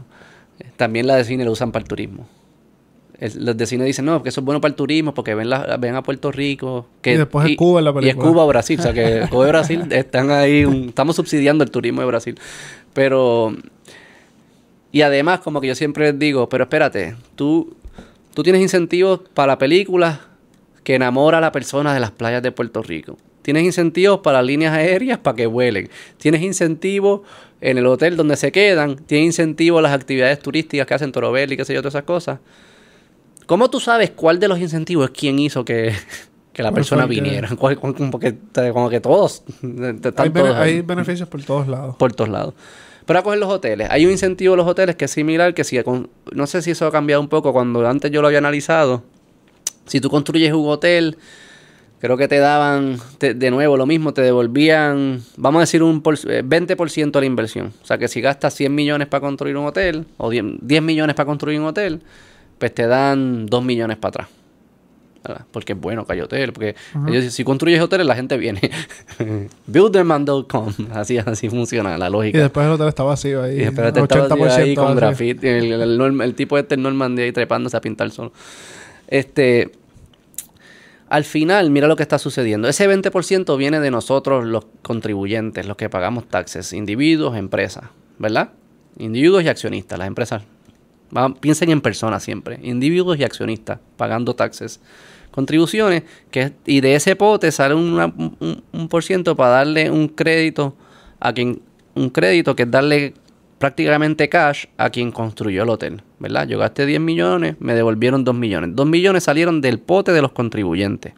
[0.78, 2.28] También la de cine lo usan para el turismo.
[3.20, 5.50] El- los de cine dicen, no, porque eso es bueno para el turismo, porque ven,
[5.50, 6.88] la, ven a Puerto Rico.
[7.02, 8.28] Que, Y después es Cuba la Y es película.
[8.30, 8.80] Cuba o Brasil.
[8.80, 12.38] O sea, que Cuba y Brasil están ahí, un- estamos subsidiando el turismo de Brasil.
[12.94, 13.56] Pero...
[14.92, 17.76] Y además, como que yo siempre digo, pero espérate, tú,
[18.36, 20.20] tú tienes incentivos para películas
[20.84, 23.18] que enamora a la persona de las playas de Puerto Rico.
[23.44, 25.90] Tienes incentivos para líneas aéreas para que vuelen.
[26.18, 27.22] Tienes incentivos
[27.62, 28.96] en el hotel donde se quedan.
[28.96, 32.04] Tienes incentivos a las actividades turísticas que hacen Torobel y qué sé yo, todas esas
[32.06, 32.40] cosas.
[33.46, 35.94] ¿Cómo tú sabes cuál de los incentivos es quien hizo que,
[36.54, 37.50] que la ¿Cuál persona que- viniera?
[37.58, 38.36] ¿Cuál- cuál- como, que,
[38.72, 39.44] como que todos.
[39.62, 41.96] están Hay, bene- todos ahí hay beneficios por todos lados.
[41.98, 42.54] por todos lados.
[43.06, 43.90] Pero a coger los hoteles.
[43.92, 46.72] Hay un incentivo a los hoteles que es similar, que si, con- no sé si
[46.72, 49.04] eso ha cambiado un poco cuando antes yo lo había analizado.
[49.86, 51.18] Si tú construyes un hotel,
[52.04, 56.02] creo que te daban, te- de nuevo, lo mismo, te devolvían, vamos a decir, un
[56.02, 57.72] por- eh, 20% de la inversión.
[57.82, 61.16] O sea, que si gastas 100 millones para construir un hotel, o 10, 10 millones
[61.16, 62.02] para construir un hotel,
[62.60, 64.28] pues te dan 2 millones para atrás.
[65.26, 65.46] ¿verdad?
[65.52, 66.76] Porque es bueno que hay hotel, porque
[67.08, 68.60] ellos, si construyes hoteles, la gente viene.
[69.68, 70.74] Build them and they'll come.
[70.92, 72.40] Así, así funciona la Y lógica.
[72.40, 73.60] después el hotel está vacío ahí.
[73.60, 74.96] Y espérate, estaba 80% ahí con vacío.
[74.98, 75.48] graffiti.
[75.48, 78.34] El, el, el el tipo este, el Norman, de ahí trepándose a pintar solo.
[79.08, 79.72] Este.
[81.14, 82.68] Al final, mira lo que está sucediendo.
[82.68, 87.84] Ese 20% viene de nosotros, los contribuyentes, los que pagamos taxes, individuos, empresas,
[88.18, 88.50] ¿verdad?
[88.98, 90.42] Individuos y accionistas, las empresas.
[91.40, 94.80] piensen en personas siempre, individuos y accionistas, pagando taxes,
[95.30, 96.02] contribuciones,
[96.32, 100.76] que, y de ese pote sale un- un por ciento para darle un crédito
[101.20, 101.62] a quien,
[101.94, 103.14] un crédito que es darle
[103.64, 106.46] prácticamente cash a quien construyó el hotel, ¿verdad?
[106.50, 108.72] Yo gasté 10 millones, me devolvieron 2 millones.
[108.76, 111.14] 2 millones salieron del pote de los contribuyentes.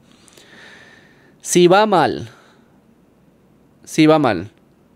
[1.41, 2.29] Si va mal,
[3.83, 4.51] si va mal,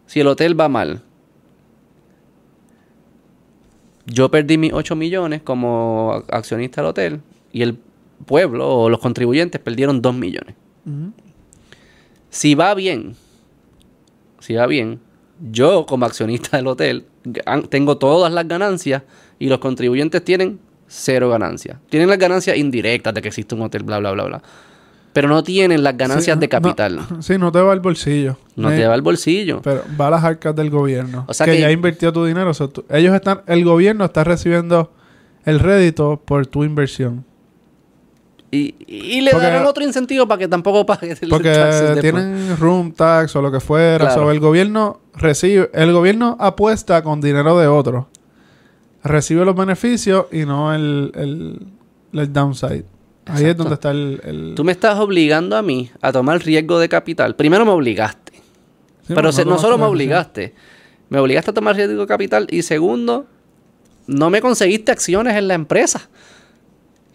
[0.05, 1.01] si el hotel va mal,
[4.05, 7.21] yo perdí mis 8 millones como accionista del hotel
[7.51, 7.79] y el
[8.27, 10.53] pueblo o los contribuyentes perdieron 2 millones.
[12.29, 13.15] Si va bien,
[14.37, 14.99] si va bien,
[15.51, 17.05] yo como accionista del hotel
[17.69, 19.03] tengo todas las ganancias
[19.39, 21.77] y los contribuyentes tienen cero ganancias.
[21.89, 24.41] Tienen las ganancias indirectas de que existe un hotel, bla, bla, bla, bla.
[25.13, 26.99] Pero no tienen las ganancias Sí, de no- capital.
[27.21, 28.38] sí, no te va al bolsillo.
[28.55, 29.61] No te va al bolsillo.
[29.63, 31.25] Pero va a las arcas del gobierno.
[31.27, 32.49] O sea que, que- ya invirtió tu dinero.
[32.51, 33.41] o sea, tú- ellos están...
[33.47, 34.91] El gobierno está recibiendo
[35.45, 37.25] el rédito por tu inversión.
[38.51, 42.57] Y, y le Porque- darán otro incentivo para que tampoco pague el Porque taxes tienen
[42.57, 44.05] room tax o lo que fuera.
[44.05, 44.21] Claro.
[44.23, 48.09] So, el gobierno recibe, el gobierno apuesta con dinero de otro.
[49.03, 51.67] Recibe los beneficios y no el, el,
[52.20, 52.86] el downside.
[53.26, 54.20] Ahí es donde está el...
[54.26, 57.36] el- Tú me estás obligando a mí a tomar riesgo de capital.
[57.36, 58.34] Primero me obligaste.
[59.07, 60.55] Sí, pero se- no solo me obligaste.
[61.09, 62.47] Me obligaste a tomar riesgo de capital.
[62.49, 63.28] Y segundo,
[64.07, 66.09] no me conseguiste acciones en la empresa.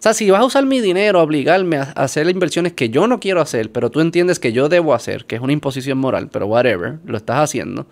[0.05, 3.41] Sea, si vas a usar mi dinero obligarme a hacer inversiones que yo no quiero
[3.41, 6.99] hacer, pero tú entiendes que yo debo hacer, que es una imposición moral, pero whatever,
[7.07, 7.87] lo estás haciendo.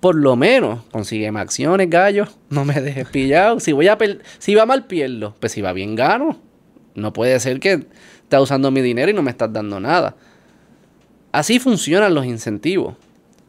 [0.00, 2.26] Por lo menos, consígueme acciones, gallo.
[2.50, 3.60] No me dejes pillado.
[3.60, 3.96] Si voy a
[4.40, 5.36] si va mal, pierdo.
[5.38, 6.40] Pues si va bien, gano.
[6.96, 7.86] No puede ser que
[8.24, 10.16] estás usando mi dinero y no me estás dando nada.
[11.30, 12.96] Así funcionan los incentivos.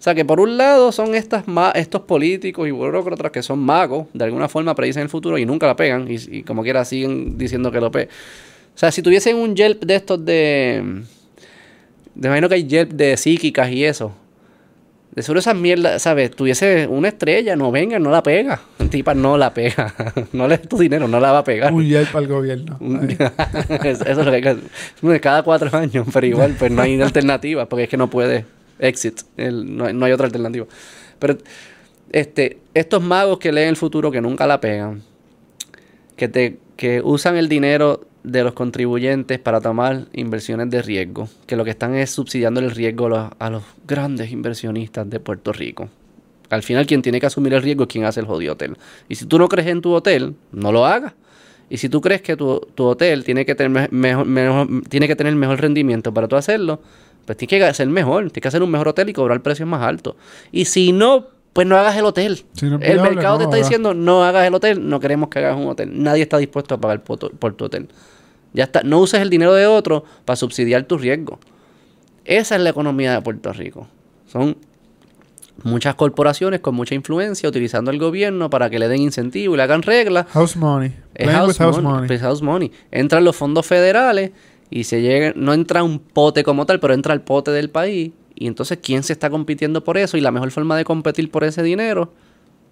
[0.04, 3.60] O sea que por un lado son estas ma- estos políticos y burócratas que son
[3.60, 6.84] magos, de alguna forma predicen el futuro y nunca la pegan, y, y como quiera
[6.84, 8.10] siguen diciendo que lo pe.
[8.76, 11.04] O sea, si tuviesen un Yelp de estos de.
[12.16, 14.12] De imagino que hay Yelp de psíquicas y eso.
[15.16, 16.32] De seguro esas mierdas, ¿sabes?
[16.32, 18.60] Tuviese una estrella, no venga, no la pega.
[18.90, 19.94] Tipa no la pega.
[20.34, 21.72] no le des tu dinero, no la va a pegar.
[21.72, 22.78] Un yelp al gobierno.
[23.86, 25.22] Eso es lo que hay que hacer.
[25.22, 28.44] Cada cuatro años, pero igual, pues no hay alternativa, porque es que no puede
[28.80, 30.66] exit, no, hay- otra alternativa.
[31.20, 31.38] Pero
[32.12, 35.02] este, estos magos que leen el futuro que nunca la pegan,
[36.16, 41.56] que te que usan el dinero de los contribuyentes para tomar inversiones de riesgo, que
[41.56, 45.54] lo que están es subsidiando el riesgo a los, a los grandes inversionistas de Puerto
[45.54, 45.90] Rico.
[46.50, 48.76] Al final quien tiene que asumir el riesgo es quien hace el jodido hotel.
[49.08, 51.14] Y si tú no crees en tu hotel, no lo hagas.
[51.70, 55.08] Y si tú crees que tu, tu hotel tiene que, tener me- mejor, mejor- tiene
[55.08, 56.82] que tener mejor rendimiento para tú hacerlo,
[57.26, 58.24] pues tienes que hacer mejor.
[58.24, 60.16] Tienes que hacer un mejor hotel y cobrar precios más altos.
[60.52, 62.44] Y si no, pues no hagas el hotel.
[62.54, 65.30] Si no es el mercado no te está diciendo no hagas el hotel, no queremos
[65.30, 65.92] que hagas un hotel.
[65.94, 67.88] Nadie está dispuesto a pagar por tu, por tu hotel.
[68.54, 68.84] Ya está.
[68.84, 71.40] No uses el dinero de otro para subsidiar tu riesgo.
[72.26, 73.88] Esa es la economía de Puerto Rico.
[74.28, 74.58] Son
[75.64, 79.64] muchas corporaciones con mucha influencia utilizando el gobierno para que le den incentivo y le
[79.64, 80.28] hagan reglas.
[80.32, 80.94] House money.
[81.14, 82.08] Es house, money, money.
[82.08, 82.72] pues house money.
[82.92, 84.32] Entran los fondos federales
[84.70, 88.12] y se llega, no entra un pote como tal, pero entra el pote del país.
[88.36, 90.18] Y entonces, ¿quién se está compitiendo por eso?
[90.18, 92.12] Y la mejor forma de competir por ese dinero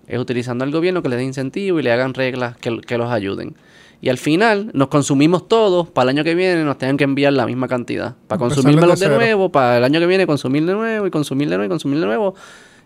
[0.08, 3.12] es utilizando al gobierno que le dé incentivo y le hagan reglas que, que los
[3.12, 3.56] ayuden.
[4.02, 7.34] Y al final nos consumimos todos, para el año que viene nos tengan que enviar
[7.34, 8.16] la misma cantidad.
[8.28, 9.18] Para consumírmelos de cero.
[9.18, 12.00] nuevo, para el año que viene consumir de nuevo y consumir de nuevo y consumir
[12.00, 12.34] de nuevo.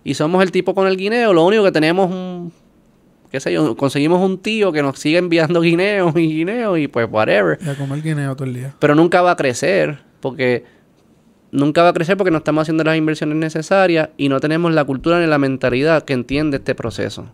[0.04, 2.52] Y somos el tipo con el guineo, lo único que tenemos un
[3.36, 7.06] qué sé yo, conseguimos un tío que nos sigue enviando guineos y guineos y pues
[7.12, 7.60] whatever.
[7.62, 8.74] Y a comer guineo todo el día.
[8.80, 10.64] Pero nunca va a crecer porque
[11.52, 14.86] nunca va a crecer porque no estamos haciendo las inversiones necesarias y no tenemos la
[14.86, 17.26] cultura ni la mentalidad que entiende este proceso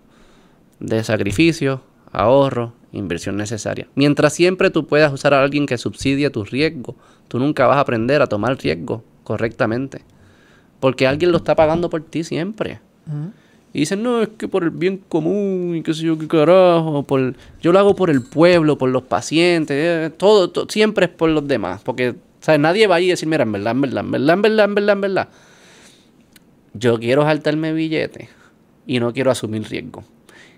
[0.80, 3.88] de sacrificio, ahorro, inversión necesaria.
[3.94, 6.96] Mientras siempre tú puedas usar a alguien que subsidie tus riesgos,
[7.28, 10.02] tú nunca vas a aprender a tomar riesgo correctamente.
[10.80, 12.80] Porque alguien lo está pagando por ti siempre.
[13.74, 17.04] Y dicen, no, es que por el bien común y qué sé yo qué carajo,
[17.04, 21.12] por, yo lo hago por el pueblo, por los pacientes, eh, todo, to- siempre es
[21.12, 21.82] por los demás.
[21.84, 22.60] Porque, ¿sabes?
[22.60, 24.76] Nadie va ahí a decir, mira, en verdad, en verdad, en verdad, en verdad, en
[24.76, 25.30] verdad, en verdad.
[26.74, 28.30] Yo quiero saltarme billete
[28.88, 30.04] y no quiero asumir riesgo.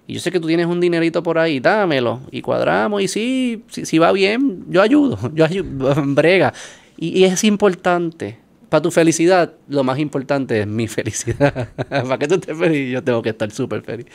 [0.05, 2.21] Y yo sé que tú tienes un dinerito por ahí, dámelo.
[2.29, 3.01] Y cuadramos.
[3.01, 5.17] Y sí, si, si va bien, yo ayudo.
[5.33, 6.53] Yo ayudo, brega.
[6.97, 8.37] Y es importante.
[8.73, 11.69] Para tu felicidad, lo más importante es mi felicidad.
[11.87, 14.07] Para que tú estés feliz, yo tengo que estar súper feliz.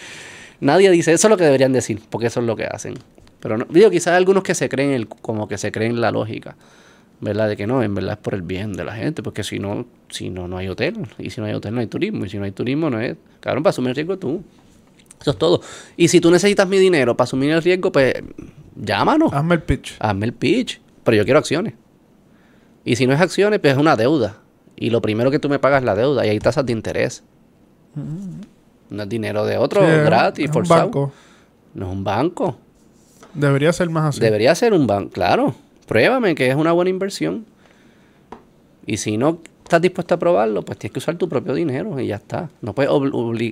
[0.59, 2.95] Nadie dice, eso es lo que deberían decir, porque eso es lo que hacen.
[3.39, 6.11] Pero no, digo, quizás hay algunos que se creen, el, como que se creen la
[6.11, 6.57] lógica,
[7.21, 7.51] ¿verdad?
[7.51, 9.87] De que no, en verdad es por el bien de la gente, porque si no,
[10.11, 11.07] si no, no hay hotel.
[11.19, 12.25] Y si no hay hotel, no hay turismo.
[12.25, 13.17] Y si no hay turismo, no es.
[13.39, 14.43] Cabrón, para asumir el riesgo tú.
[15.21, 15.61] Eso es todo.
[15.97, 18.13] Y si tú necesitas mi dinero para asumir el riesgo, pues
[18.75, 19.33] llámanos.
[19.33, 19.95] Hazme el pitch.
[20.01, 20.81] Hazme el pitch.
[21.05, 21.75] Pero yo quiero acciones.
[22.85, 24.48] Y si no es acciones, pues es una deuda.
[24.81, 26.25] Y lo primero que tú me pagas es la deuda.
[26.27, 27.25] Y hay tasas de interés.
[28.91, 30.81] No es dinero de otro Sí, gratis, es un forzado.
[30.83, 31.13] banco.
[31.75, 32.57] No es un banco.
[33.35, 34.21] Debería ser más así.
[34.21, 35.11] Debería ser un banco.
[35.11, 35.55] Claro.
[35.87, 37.45] Pruébame que es una buena inversión.
[38.87, 42.07] Y si no estás dispuesto a probarlo, pues tienes que usar tu propio dinero y
[42.07, 42.49] ya está.
[42.63, 42.91] No puedes,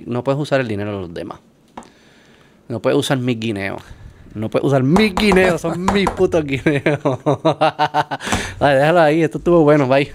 [0.07, 1.39] no puedes usar el dinero de los demás.
[2.67, 3.81] No puedes usar mis guineos.
[4.33, 5.61] No puedes usar mis guineos.
[5.61, 6.99] Son mis putos guineos.
[8.59, 9.21] Vale, déjalo ahí.
[9.23, 9.87] Esto estuvo bueno.
[9.87, 10.11] Bye.